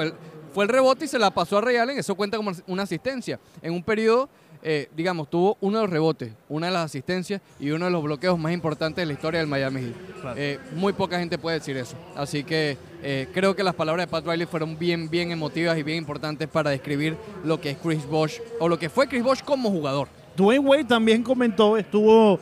fue 0.53 0.65
el 0.65 0.71
rebote 0.71 1.07
y 1.07 1.09
se 1.09 1.19
la 1.19 1.31
pasó 1.31 1.59
a 1.59 1.61
Ray 1.63 1.77
Allen, 1.77 1.99
eso 1.99 2.15
cuenta 2.15 2.37
como 2.37 2.53
una 2.67 2.83
asistencia. 2.85 3.41
En 3.61 3.73
un 3.73 3.83
periodo 3.83 4.29
eh, 4.63 4.89
digamos, 4.97 5.31
tuvo 5.31 5.57
uno 5.61 5.79
de 5.79 5.83
los 5.85 5.91
rebotes, 5.91 6.33
una 6.49 6.67
de 6.67 6.73
las 6.73 6.87
asistencias 6.87 7.41
y 7.61 7.71
uno 7.71 7.85
de 7.85 7.91
los 7.91 8.03
bloqueos 8.03 8.39
más 8.39 8.53
importantes 8.53 9.03
de 9.03 9.07
la 9.07 9.13
historia 9.13 9.41
del 9.41 9.49
Miami 9.49 9.81
Heat. 9.81 10.37
Eh, 10.37 10.59
muy 10.75 10.93
poca 10.93 11.19
gente 11.19 11.39
puede 11.39 11.59
decir 11.59 11.77
eso. 11.77 11.97
Así 12.17 12.43
que 12.45 12.77
eh, 13.03 13.29
creo 13.33 13.55
que 13.55 13.63
las 13.63 13.75
palabras 13.75 14.07
de 14.07 14.11
Pat 14.11 14.27
Riley 14.27 14.47
fueron 14.47 14.79
bien, 14.79 15.09
bien 15.09 15.31
emotivas 15.31 15.79
y 15.79 15.83
bien 15.83 15.99
importantes 15.99 16.49
para 16.49 16.71
describir 16.71 17.17
lo 17.45 17.61
que 17.61 17.71
es 17.71 17.79
Chris 17.79 18.07
Bosh 18.07 18.39
o 18.59 18.69
lo 18.69 18.79
que 18.79 18.89
fue 18.89 19.07
Chris 19.09 19.23
Bosh 19.23 19.43
como 19.43 19.71
jugador. 19.71 20.09
Dwayne 20.37 20.67
Wade 20.67 20.85
también 20.85 21.23
comentó, 21.23 21.77
estuvo 21.77 22.39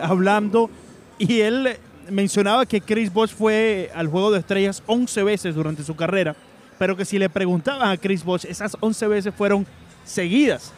hablando 0.00 0.70
y 1.18 1.40
él 1.40 1.76
mencionaba 2.10 2.64
que 2.64 2.80
Chris 2.80 3.12
Bosh 3.12 3.30
fue 3.30 3.90
al 3.94 4.06
Juego 4.06 4.30
de 4.30 4.38
Estrellas 4.38 4.82
11 4.86 5.22
veces 5.24 5.54
durante 5.54 5.82
su 5.82 5.96
carrera, 5.96 6.36
pero 6.78 6.96
que 6.96 7.04
si 7.04 7.18
le 7.18 7.28
preguntaban 7.28 7.90
a 7.90 7.96
Chris 7.96 8.24
Bosh, 8.24 8.46
esas 8.46 8.76
11 8.80 9.08
veces 9.08 9.34
fueron 9.34 9.66
seguidas 10.04 10.72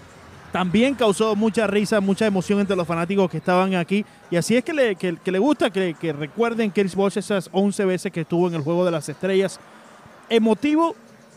también 0.52 0.94
causó 0.94 1.36
mucha 1.36 1.66
risa, 1.66 2.00
mucha 2.00 2.26
emoción 2.26 2.58
entre 2.58 2.74
los 2.74 2.86
fanáticos 2.86 3.30
que 3.30 3.36
estaban 3.36 3.74
aquí. 3.74 4.04
Y 4.30 4.36
así 4.36 4.56
es 4.56 4.64
que 4.64 4.72
le, 4.72 4.96
que, 4.96 5.16
le 5.24 5.38
gusta 5.38 5.70
que, 5.70 5.94
que 5.94 6.12
recuerden 6.12 6.70
Chris 6.70 6.94
Bosh 6.94 7.18
esas 7.18 7.48
11 7.52 7.84
veces 7.84 8.12
que 8.12 8.22
estuvo 8.22 8.48
en 8.48 8.54
el 8.54 8.62
Juego 8.62 8.84
de 8.84 8.90
las 8.90 9.08
Estrellas. 9.08 9.60
Emotivo, 10.28 10.96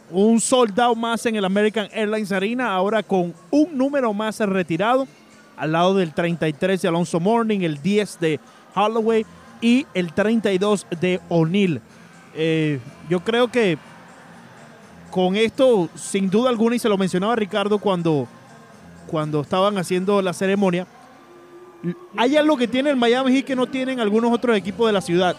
un 0.10 0.40
soldado 0.42 0.96
más 0.96 1.26
en 1.26 1.36
el 1.36 1.46
American 1.46 1.88
Airlines 1.92 2.32
Arena, 2.32 2.74
ahora 2.74 3.04
con 3.04 3.34
un 3.52 3.78
número 3.78 4.14
más 4.14 4.40
retirado, 4.40 5.08
al 5.58 5.72
lado 5.72 5.94
del 5.94 6.14
33 6.14 6.82
de 6.82 6.88
Alonso 6.88 7.20
Morning, 7.20 7.62
el 7.62 7.82
10 7.82 8.20
de 8.20 8.40
Holloway 8.76 9.26
y 9.62 9.86
el 9.94 10.12
32 10.12 10.88
de 11.00 11.20
O'Neill. 11.30 11.82
Eh, 12.36 12.80
yo 13.10 13.20
creo 13.20 13.48
que 13.50 13.78
con 15.12 15.36
esto, 15.36 15.90
sin 15.94 16.32
duda 16.32 16.50
alguna, 16.50 16.76
y 16.76 16.80
se 16.80 16.90
lo 16.90 16.98
mencionaba 16.98 17.36
Ricardo 17.36 17.78
cuando 17.78 18.28
cuando 19.08 19.42
estaban 19.42 19.78
haciendo 19.78 20.22
la 20.22 20.34
ceremonia. 20.34 20.88
Hay 22.16 22.38
algo 22.38 22.58
que 22.58 22.68
tiene 22.68 22.90
el 22.90 22.96
Miami 22.96 23.34
Heat 23.34 23.46
que 23.46 23.56
no 23.56 23.68
tienen 23.68 24.00
algunos 24.00 24.32
otros 24.32 24.56
equipos 24.56 24.88
de 24.88 24.94
la 24.94 25.02
ciudad. 25.02 25.36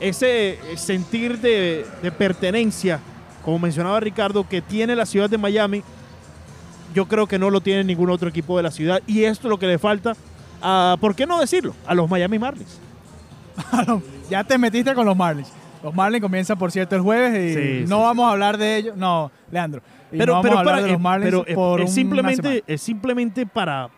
Ese 0.00 0.58
sentir 0.76 1.38
de, 1.38 1.84
pertenencia, 2.16 2.98
como 3.44 3.58
mencionaba 3.58 4.00
Ricardo, 4.00 4.48
que 4.48 4.62
tiene 4.62 4.96
la 4.96 5.06
ciudad 5.06 5.28
de 5.28 5.38
Miami, 5.38 5.82
yo 6.94 7.06
creo 7.06 7.26
que 7.26 7.38
no 7.38 7.50
lo 7.50 7.60
tiene 7.60 7.84
ningún 7.84 8.10
otro 8.10 8.28
equipo 8.28 8.56
de 8.56 8.62
la 8.62 8.70
ciudad. 8.70 9.02
Y 9.06 9.24
esto 9.24 9.48
es 9.48 9.50
lo 9.50 9.58
que 9.58 9.66
le 9.66 9.78
falta, 9.78 10.14
a, 10.60 10.96
¿por 11.00 11.14
qué 11.14 11.26
no 11.26 11.38
decirlo? 11.38 11.74
A 11.86 11.94
los 11.94 12.08
Miami 12.08 12.38
Marlins. 12.38 12.78
ya 14.30 14.42
te 14.44 14.56
metiste 14.58 14.94
con 14.94 15.06
los 15.06 15.16
Marlins. 15.16 15.48
Los 15.82 15.94
Marlins 15.94 16.22
comienzan, 16.22 16.58
por 16.58 16.70
cierto, 16.70 16.94
el 16.94 17.02
jueves 17.02 17.84
y 17.84 17.88
no 17.88 18.02
vamos 18.02 18.26
a 18.26 18.32
hablar 18.32 18.56
de 18.56 18.76
ellos. 18.76 18.96
No, 18.96 19.30
Leandro, 19.50 19.82
pero, 20.18 20.40
pero, 20.42 20.62
para, 20.62 20.80
los 20.80 21.00
Marlins 21.00 21.42
es, 21.46 21.94
simplemente, 21.94 22.64
es 22.66 22.80
simplemente 22.80 23.46
para 23.46 23.90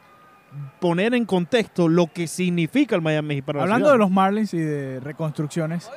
poner 0.81 1.15
en 1.15 1.25
contexto 1.25 1.89
lo 1.89 2.07
que 2.07 2.27
significa 2.27 2.95
el 2.95 3.03
Miami 3.03 3.43
para 3.43 3.63
Hablando 3.63 3.91
de 3.91 3.99
los 3.99 4.11
Marlins 4.11 4.55
y 4.55 4.59
de 4.59 5.01
reconstrucciones. 5.01 5.91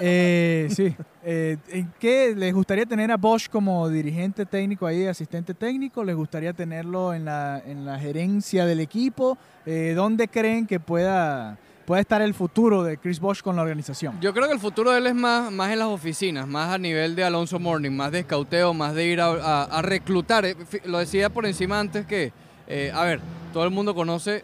Eh, 0.00 0.68
sí. 0.70 0.94
Eh, 1.24 1.56
¿En 1.68 1.92
qué 1.98 2.34
les 2.36 2.54
gustaría 2.54 2.86
tener 2.86 3.10
a 3.10 3.16
Bosch 3.16 3.48
como 3.48 3.88
dirigente 3.88 4.46
técnico 4.46 4.86
ahí, 4.86 5.06
asistente 5.06 5.54
técnico? 5.54 6.04
¿Les 6.04 6.16
gustaría 6.16 6.52
tenerlo 6.52 7.12
en 7.12 7.24
la, 7.24 7.60
en 7.66 7.84
la 7.84 7.98
gerencia 7.98 8.64
del 8.64 8.80
equipo? 8.80 9.36
Eh, 9.66 9.92
¿Dónde 9.94 10.28
creen 10.28 10.66
que 10.66 10.80
pueda 10.80 11.58
puede 11.88 12.02
estar 12.02 12.20
el 12.20 12.34
futuro 12.34 12.82
de 12.82 12.98
Chris 12.98 13.18
Bosch 13.18 13.40
con 13.40 13.56
la 13.56 13.62
organización? 13.62 14.20
Yo 14.20 14.34
creo 14.34 14.46
que 14.46 14.52
el 14.52 14.60
futuro 14.60 14.90
de 14.90 14.98
él 14.98 15.06
es 15.06 15.14
más, 15.14 15.50
más 15.50 15.72
en 15.72 15.78
las 15.78 15.88
oficinas, 15.88 16.46
más 16.46 16.74
a 16.74 16.76
nivel 16.76 17.16
de 17.16 17.24
Alonso 17.24 17.58
Morning, 17.58 17.90
más 17.90 18.12
de 18.12 18.18
escauteo, 18.18 18.74
más 18.74 18.94
de 18.94 19.06
ir 19.06 19.22
a, 19.22 19.80
reclutar. 19.80 20.44
Eh, 20.44 20.54
lo 20.84 20.98
decía 20.98 21.30
por 21.30 21.46
encima 21.46 21.80
antes 21.80 22.04
que, 22.04 22.30
eh, 22.66 22.92
a 22.94 23.04
ver, 23.04 23.20
todo 23.54 23.64
el 23.64 23.70
mundo 23.70 23.94
conoce 23.94 24.42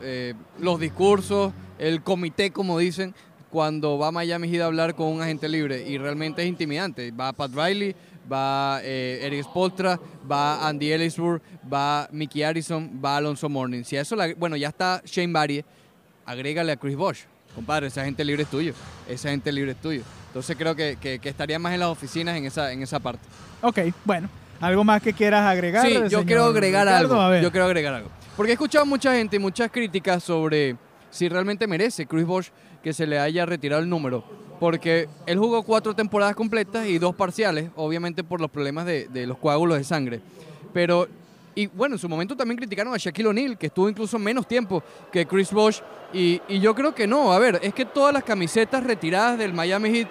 eh, 0.00 0.34
los 0.58 0.80
discursos, 0.80 1.52
el 1.78 2.02
comité, 2.02 2.50
como 2.50 2.78
dicen, 2.78 3.14
cuando 3.50 3.98
va 3.98 4.08
a 4.08 4.12
Miami 4.12 4.48
Heat 4.48 4.62
a 4.62 4.66
hablar 4.66 4.94
con 4.94 5.08
un 5.08 5.20
agente 5.20 5.50
libre 5.50 5.86
y 5.86 5.98
realmente 5.98 6.40
es 6.40 6.48
intimidante. 6.48 7.10
Va 7.10 7.34
Pat 7.34 7.50
Riley, 7.54 7.94
va 8.32 8.80
Eric 8.82 9.44
Spolstra, 9.44 10.00
va 10.30 10.66
Andy 10.66 10.92
Ellisburg, 10.92 11.42
va 11.70 12.08
Mickey 12.10 12.42
Harrison, 12.42 13.02
va 13.04 13.18
Alonso 13.18 13.50
Morning. 13.50 13.82
Si 13.82 13.96
eso, 13.96 14.16
bueno, 14.38 14.56
ya 14.56 14.68
está 14.68 15.02
Shane 15.04 15.34
Barry 15.34 15.62
agrégale 16.26 16.72
a 16.72 16.76
Chris 16.76 16.96
Bosch. 16.96 17.20
Compadre, 17.54 17.88
esa 17.88 18.04
gente 18.04 18.24
libre 18.24 18.44
es 18.44 18.48
tuyo. 18.48 18.74
Esa 19.08 19.30
gente 19.30 19.52
libre 19.52 19.72
es 19.72 19.76
tuyo. 19.76 20.02
Entonces 20.28 20.56
creo 20.56 20.74
que, 20.74 21.20
estaría 21.22 21.58
más 21.58 21.74
en 21.74 21.80
las 21.80 21.90
oficinas 21.90 22.36
en 22.36 22.46
esa, 22.46 22.72
en 22.72 22.82
esa 22.82 22.98
parte. 22.98 23.26
Ok, 23.60 23.78
bueno. 24.04 24.28
¿Algo 24.60 24.84
más 24.84 25.02
que 25.02 25.12
quieras 25.12 25.44
agregar? 25.44 25.86
Sí, 25.86 25.98
yo 26.08 26.24
quiero 26.24 26.44
agregar 26.44 26.88
algo. 26.88 27.36
Yo 27.40 27.50
quiero 27.50 27.66
agregar 27.66 27.94
algo. 27.94 28.10
Porque 28.36 28.52
he 28.52 28.54
escuchado 28.54 28.86
mucha 28.86 29.14
gente 29.14 29.36
y 29.36 29.38
muchas 29.38 29.70
críticas 29.70 30.22
sobre 30.22 30.76
si 31.10 31.28
realmente 31.28 31.66
merece 31.66 32.06
Chris 32.06 32.24
Bosch 32.24 32.48
que 32.82 32.92
se 32.92 33.06
le 33.06 33.18
haya 33.18 33.44
retirado 33.44 33.82
el 33.82 33.88
número. 33.88 34.24
Porque 34.58 35.08
él 35.26 35.38
jugó 35.38 35.64
cuatro 35.64 35.94
temporadas 35.94 36.36
completas 36.36 36.86
y 36.86 36.98
dos 36.98 37.14
parciales, 37.14 37.70
obviamente 37.74 38.24
por 38.24 38.40
los 38.40 38.50
problemas 38.50 38.86
de, 38.86 39.08
de 39.08 39.26
los 39.26 39.36
coágulos 39.36 39.76
de 39.76 39.84
sangre. 39.84 40.20
Pero 40.72 41.08
y 41.54 41.66
bueno, 41.66 41.94
en 41.94 41.98
su 41.98 42.08
momento 42.08 42.36
también 42.36 42.56
criticaron 42.56 42.94
a 42.94 42.96
Shaquille 42.96 43.28
O'Neal, 43.28 43.58
que 43.58 43.66
estuvo 43.66 43.88
incluso 43.88 44.18
menos 44.18 44.46
tiempo 44.46 44.82
que 45.10 45.26
Chris 45.26 45.52
Bosh. 45.52 45.80
Y, 46.12 46.40
yo 46.60 46.74
creo 46.74 46.94
que 46.94 47.06
no. 47.06 47.32
A 47.32 47.38
ver, 47.38 47.58
es 47.62 47.74
que 47.74 47.84
todas 47.84 48.12
las 48.12 48.24
camisetas 48.24 48.84
retiradas 48.84 49.38
del 49.38 49.52
Miami 49.52 49.90
Heat 49.90 50.08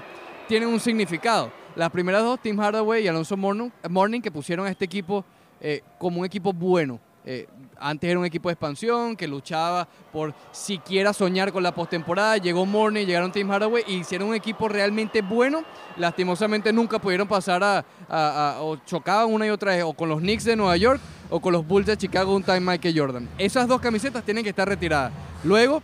tienen 0.47 0.69
un 0.69 0.79
significado. 0.79 1.51
Las 1.75 1.89
primeras 1.89 2.23
dos, 2.23 2.41
Tim 2.41 2.59
Hardaway 2.59 3.03
y 3.03 3.07
Alonso 3.07 3.37
Morning, 3.37 4.21
que 4.21 4.31
pusieron 4.31 4.65
a 4.65 4.69
este 4.69 4.85
equipo 4.85 5.23
eh, 5.59 5.81
como 5.97 6.19
un 6.19 6.25
equipo 6.25 6.53
bueno. 6.53 6.99
Eh, 7.23 7.47
antes 7.79 8.09
era 8.09 8.19
un 8.19 8.25
equipo 8.25 8.49
de 8.49 8.53
expansión 8.53 9.15
que 9.15 9.27
luchaba 9.27 9.87
por 10.11 10.33
siquiera 10.51 11.13
soñar 11.13 11.51
con 11.51 11.63
la 11.63 11.73
postemporada. 11.73 12.37
Llegó 12.37 12.65
Morning, 12.65 13.05
llegaron 13.05 13.31
Team 13.31 13.49
Hardaway 13.51 13.83
y 13.87 13.95
hicieron 13.97 14.29
un 14.29 14.35
equipo 14.35 14.67
realmente 14.67 15.21
bueno. 15.21 15.63
Lastimosamente 15.97 16.73
nunca 16.73 16.99
pudieron 16.99 17.27
pasar 17.27 17.63
a, 17.63 18.57
o 18.61 18.77
chocaban 18.85 19.31
una 19.31 19.45
y 19.45 19.49
otra 19.49 19.75
vez 19.75 19.83
o 19.83 19.93
con 19.93 20.09
los 20.09 20.19
Knicks 20.19 20.45
de 20.45 20.55
Nueva 20.55 20.77
York 20.77 20.99
o 21.29 21.39
con 21.39 21.53
los 21.53 21.65
Bulls 21.65 21.85
de 21.85 21.97
Chicago 21.97 22.35
un 22.35 22.43
time 22.43 22.59
Michael 22.59 22.97
Jordan. 22.97 23.29
Esas 23.37 23.67
dos 23.67 23.79
camisetas 23.81 24.23
tienen 24.23 24.43
que 24.43 24.49
estar 24.49 24.67
retiradas. 24.67 25.11
Luego, 25.43 25.81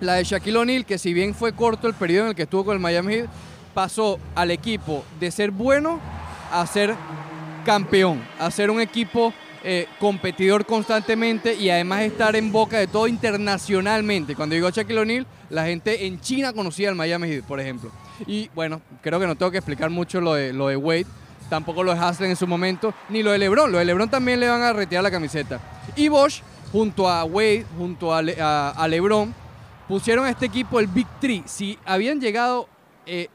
la 0.00 0.14
de 0.14 0.24
Shaquille 0.24 0.56
O'Neal, 0.56 0.84
que 0.84 0.98
si 0.98 1.14
bien 1.14 1.34
fue 1.34 1.52
corto 1.52 1.86
el 1.86 1.94
periodo 1.94 2.24
en 2.24 2.30
el 2.30 2.34
que 2.34 2.42
estuvo 2.42 2.64
con 2.64 2.74
el 2.74 2.80
Miami 2.80 3.14
Heat, 3.14 3.30
pasó 3.74 4.18
al 4.34 4.50
equipo 4.50 5.04
de 5.20 5.30
ser 5.30 5.50
bueno 5.50 6.00
a 6.50 6.66
ser 6.66 6.94
campeón, 7.64 8.22
a 8.38 8.50
ser 8.50 8.70
un 8.70 8.80
equipo 8.80 9.32
eh, 9.64 9.86
competidor 10.00 10.66
constantemente 10.66 11.54
y 11.54 11.70
además 11.70 12.02
estar 12.02 12.34
en 12.34 12.50
boca 12.50 12.78
de 12.78 12.88
todo 12.88 13.06
internacionalmente. 13.06 14.34
Cuando 14.34 14.56
llegó 14.56 14.70
Shaquille 14.70 14.98
O'Neal, 14.98 15.26
la 15.50 15.66
gente 15.66 16.06
en 16.06 16.20
China 16.20 16.52
conocía 16.52 16.88
al 16.88 16.96
Miami 16.96 17.28
Heat, 17.28 17.44
por 17.44 17.60
ejemplo. 17.60 17.92
Y 18.26 18.50
bueno, 18.54 18.82
creo 19.02 19.20
que 19.20 19.26
no 19.26 19.36
tengo 19.36 19.52
que 19.52 19.58
explicar 19.58 19.88
mucho 19.88 20.20
lo 20.20 20.34
de, 20.34 20.52
lo 20.52 20.66
de 20.66 20.76
Wade, 20.76 21.06
tampoco 21.48 21.84
lo 21.84 21.94
de 21.94 22.00
Haslem 22.00 22.30
en 22.30 22.36
su 22.36 22.46
momento, 22.46 22.92
ni 23.08 23.22
lo 23.22 23.30
de 23.30 23.38
LeBron. 23.38 23.70
Lo 23.70 23.78
de 23.78 23.84
LeBron 23.84 24.08
también 24.08 24.40
le 24.40 24.48
van 24.48 24.62
a 24.62 24.72
retirar 24.72 25.04
la 25.04 25.10
camiseta. 25.10 25.60
Y 25.94 26.08
Bosch, 26.08 26.42
junto 26.72 27.08
a 27.08 27.24
Wade, 27.24 27.64
junto 27.78 28.12
a, 28.12 28.18
a, 28.70 28.88
LeBron, 28.88 29.32
pusieron 29.86 30.26
a 30.26 30.30
este 30.30 30.46
equipo 30.46 30.80
el 30.80 30.88
Big 30.88 31.06
Three. 31.20 31.44
Si 31.46 31.78
habían 31.84 32.20
llegado 32.20 32.68
eh, 33.06 33.28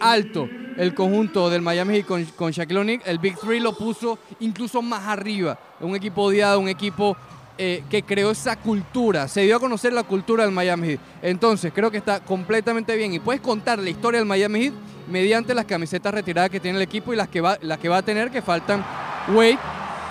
alto 0.00 0.48
el 0.76 0.94
conjunto 0.94 1.50
del 1.50 1.62
Miami 1.62 2.02
Heat 2.02 2.34
con, 2.36 2.50
Shaquille 2.50 2.80
O'Neal, 2.80 3.02
el 3.04 3.18
Big 3.18 3.38
Three 3.38 3.60
lo 3.60 3.76
puso 3.76 4.18
incluso 4.40 4.82
más 4.82 5.06
arriba. 5.06 5.58
Un 5.80 5.94
equipo 5.94 6.22
odiado, 6.22 6.58
un 6.60 6.68
equipo 6.68 7.16
eh, 7.56 7.84
que 7.88 8.02
creó 8.02 8.30
esa 8.30 8.56
cultura, 8.56 9.28
se 9.28 9.42
dio 9.42 9.56
a 9.56 9.60
conocer 9.60 9.92
la 9.92 10.02
cultura 10.02 10.44
del 10.44 10.52
Miami 10.52 10.88
Heat. 10.88 11.00
Entonces, 11.22 11.72
creo 11.74 11.90
que 11.90 11.98
está 11.98 12.20
completamente 12.20 12.96
bien 12.96 13.14
y 13.14 13.20
puedes 13.20 13.40
contar 13.40 13.78
la 13.78 13.90
historia 13.90 14.18
del 14.18 14.26
Miami 14.26 14.64
Heat 14.64 14.74
mediante 15.08 15.54
las 15.54 15.64
camisetas 15.64 16.12
retiradas 16.12 16.50
que 16.50 16.60
tiene 16.60 16.78
el 16.78 16.82
equipo 16.82 17.12
y 17.12 17.16
las 17.16 17.28
que 17.28 17.40
va, 17.40 17.58
las 17.62 17.78
que 17.78 17.88
va 17.88 17.98
a 17.98 18.02
tener, 18.02 18.30
que 18.30 18.42
faltan 18.42 18.84
Wade, 19.28 19.58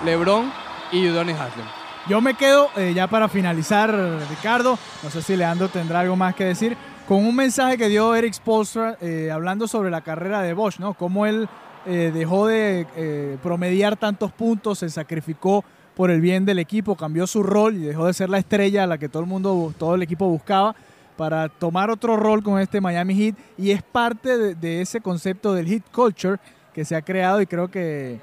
LeBron 0.04 0.50
y 0.92 1.08
Udonis 1.08 1.36
Haslem. 1.36 1.83
Yo 2.06 2.20
me 2.20 2.34
quedo, 2.34 2.68
eh, 2.76 2.92
ya 2.94 3.06
para 3.06 3.28
finalizar, 3.28 3.90
Ricardo, 4.28 4.78
no 5.02 5.08
sé 5.08 5.22
si 5.22 5.36
Leandro 5.36 5.68
tendrá 5.68 6.00
algo 6.00 6.16
más 6.16 6.34
que 6.34 6.44
decir, 6.44 6.76
con 7.08 7.24
un 7.24 7.34
mensaje 7.34 7.78
que 7.78 7.88
dio 7.88 8.14
Eric 8.14 8.34
Spolstra 8.34 8.98
eh, 9.00 9.30
hablando 9.32 9.66
sobre 9.66 9.90
la 9.90 10.02
carrera 10.02 10.42
de 10.42 10.52
Bosch, 10.52 10.78
¿no? 10.78 10.92
Cómo 10.92 11.24
él 11.24 11.48
eh, 11.86 12.10
dejó 12.12 12.46
de 12.46 13.38
promediar 13.42 13.96
tantos 13.96 14.32
puntos, 14.32 14.80
se 14.80 14.90
sacrificó 14.90 15.64
por 15.94 16.10
el 16.10 16.20
bien 16.20 16.44
del 16.44 16.58
equipo, 16.58 16.94
cambió 16.94 17.26
su 17.26 17.42
rol 17.42 17.76
y 17.76 17.84
dejó 17.84 18.06
de 18.06 18.12
ser 18.12 18.28
la 18.28 18.38
estrella 18.38 18.84
a 18.84 18.86
la 18.86 18.98
que 18.98 19.08
todo 19.08 19.22
el 19.22 19.28
mundo, 19.28 19.72
todo 19.78 19.94
el 19.94 20.02
equipo 20.02 20.28
buscaba 20.28 20.76
para 21.16 21.48
tomar 21.48 21.90
otro 21.90 22.16
rol 22.16 22.42
con 22.42 22.60
este 22.60 22.82
Miami 22.82 23.14
Heat 23.14 23.36
y 23.56 23.70
es 23.70 23.82
parte 23.82 24.54
de, 24.54 24.80
ese 24.82 25.00
concepto 25.00 25.54
del 25.54 25.66
Heat 25.68 25.84
Culture 25.90 26.38
que 26.74 26.84
se 26.84 26.96
ha 26.96 27.02
creado 27.02 27.40
y 27.40 27.46
creo 27.46 27.70
que 27.70 28.20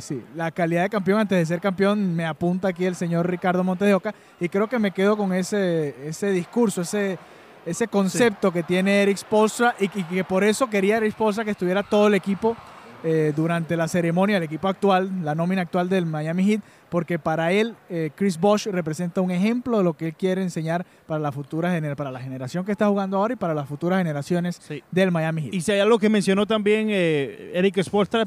sí, 0.00 0.22
la 0.34 0.50
calidad 0.50 0.82
de 0.82 0.90
campeón 0.90 1.20
antes 1.20 1.38
de 1.38 1.46
ser 1.46 1.60
campeón 1.60 2.14
me 2.14 2.24
apunta 2.26 2.68
aquí 2.68 2.84
el 2.84 2.94
señor 2.94 3.28
Ricardo 3.28 3.64
Montes 3.64 3.88
de 3.88 3.94
Oca 3.94 4.14
y 4.40 4.48
creo 4.48 4.68
que 4.68 4.78
me 4.78 4.90
quedo 4.90 5.16
con 5.16 5.32
ese, 5.32 5.94
ese 6.06 6.30
discurso, 6.30 6.82
ese, 6.82 7.18
ese 7.64 7.88
concepto 7.88 8.52
que 8.52 8.62
tiene 8.62 9.02
Eric 9.02 9.16
Spolstra 9.16 9.74
y, 9.80 9.88
que 9.88 10.24
por 10.24 10.44
eso 10.44 10.68
quería 10.68 10.98
Eric 10.98 11.12
Spolstra 11.12 11.44
que 11.44 11.50
estuviera 11.52 11.82
todo 11.82 12.06
el 12.08 12.14
equipo 12.14 12.56
eh, 13.04 13.32
durante 13.36 13.76
la 13.76 13.88
ceremonia 13.88 14.36
el 14.38 14.42
equipo 14.42 14.68
actual, 14.68 15.10
la 15.24 15.34
nómina 15.34 15.62
actual 15.62 15.88
del 15.88 16.06
Miami 16.06 16.44
Heat, 16.44 16.60
porque 16.88 17.18
para 17.18 17.52
él 17.52 17.74
eh, 17.90 18.10
Chris 18.16 18.38
Bosh 18.40 18.66
representa 18.68 19.20
un 19.20 19.30
ejemplo 19.30 19.78
de 19.78 19.84
lo 19.84 19.94
que 19.94 20.08
él 20.08 20.14
quiere 20.14 20.42
enseñar 20.42 20.84
para 21.06 21.20
la 21.20 21.30
futura 21.30 21.72
gener- 21.76 21.94
para 21.96 22.10
la 22.10 22.20
generación 22.20 22.64
que 22.64 22.72
está 22.72 22.88
jugando 22.88 23.18
ahora 23.18 23.34
y 23.34 23.36
para 23.36 23.54
las 23.54 23.68
futuras 23.68 23.98
generaciones 23.98 24.56
Sí. 24.66 24.82
del 24.90 25.10
Miami 25.12 25.42
Heat. 25.42 25.54
Y 25.54 25.60
si 25.60 25.72
hay 25.72 25.80
algo 25.80 25.98
que 25.98 26.08
mencionó 26.08 26.46
también 26.46 26.88
eh, 26.90 27.52
Eric 27.54 27.80
Spoelstra 27.82 28.24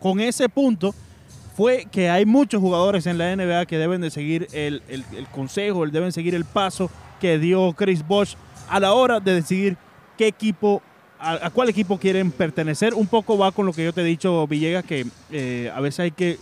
con 0.00 0.20
ese 0.20 0.48
punto 0.48 0.94
fue 1.56 1.86
que 1.90 2.08
hay 2.08 2.24
muchos 2.24 2.60
jugadores 2.60 3.06
en 3.06 3.18
la 3.18 3.34
NBA 3.34 3.66
que 3.66 3.78
deben 3.78 4.00
de 4.00 4.10
seguir 4.10 4.46
el, 4.52 4.82
el- 4.88 5.04
el 5.16 5.26
consejo, 5.28 5.86
deben 5.86 6.12
seguir 6.12 6.34
el 6.34 6.44
paso 6.44 6.90
que 7.20 7.38
dio 7.38 7.72
Chris 7.72 8.06
Bosh 8.06 8.34
a 8.68 8.78
la 8.78 8.92
hora 8.92 9.18
de 9.18 9.34
decidir 9.34 9.76
qué 10.16 10.28
equipo, 10.28 10.82
a, 11.18 11.46
a 11.46 11.50
cuál 11.50 11.68
equipo 11.68 11.98
quieren 11.98 12.30
pertenecer. 12.30 12.94
Un 12.94 13.08
poco 13.08 13.36
va 13.36 13.50
con 13.50 13.66
lo 13.66 13.72
que 13.72 13.84
yo 13.84 13.92
te 13.92 14.02
he 14.02 14.04
dicho, 14.04 14.46
Villegas, 14.46 14.84
que 14.84 15.04
eh, 15.32 15.72
a 15.74 15.80
veces 15.80 16.00
hay 16.00 16.10
que 16.12 16.38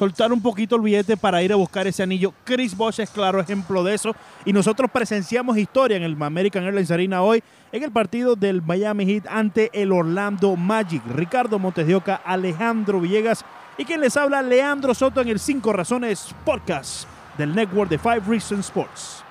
soltar 0.00 0.32
un 0.32 0.40
poquito 0.40 0.76
el 0.76 0.80
billete 0.80 1.18
para 1.18 1.42
ir 1.42 1.52
a 1.52 1.56
buscar 1.56 1.86
ese 1.86 2.02
anillo. 2.02 2.32
Chris 2.44 2.74
Bosh 2.74 3.02
es 3.02 3.10
claro 3.10 3.38
ejemplo 3.38 3.84
de 3.84 3.94
eso. 3.94 4.16
Y 4.46 4.52
nosotros 4.54 4.90
presenciamos 4.90 5.58
historia 5.58 5.98
en 5.98 6.02
el 6.02 6.16
American 6.22 6.64
Airlines 6.64 6.90
Arena 6.90 7.20
hoy 7.20 7.42
en 7.70 7.82
el 7.82 7.92
partido 7.92 8.34
del 8.34 8.62
Miami 8.62 9.04
Heat 9.04 9.26
ante 9.28 9.68
el 9.74 9.92
Orlando 9.92 10.56
Magic. 10.56 11.02
Ricardo 11.06 11.58
Montes 11.58 11.86
de 11.86 11.94
Oca, 11.94 12.22
Alejandro 12.24 12.98
Villegas 12.98 13.44
y 13.76 13.84
quien 13.84 14.00
les 14.00 14.16
habla, 14.16 14.40
Leandro 14.40 14.94
Soto 14.94 15.20
en 15.20 15.28
el 15.28 15.38
Cinco 15.38 15.70
Razones 15.70 16.34
Podcast 16.46 17.06
del 17.36 17.54
Network 17.54 17.90
de 17.90 17.98
Five 17.98 18.22
Reasons 18.26 18.68
Sports. 18.68 19.29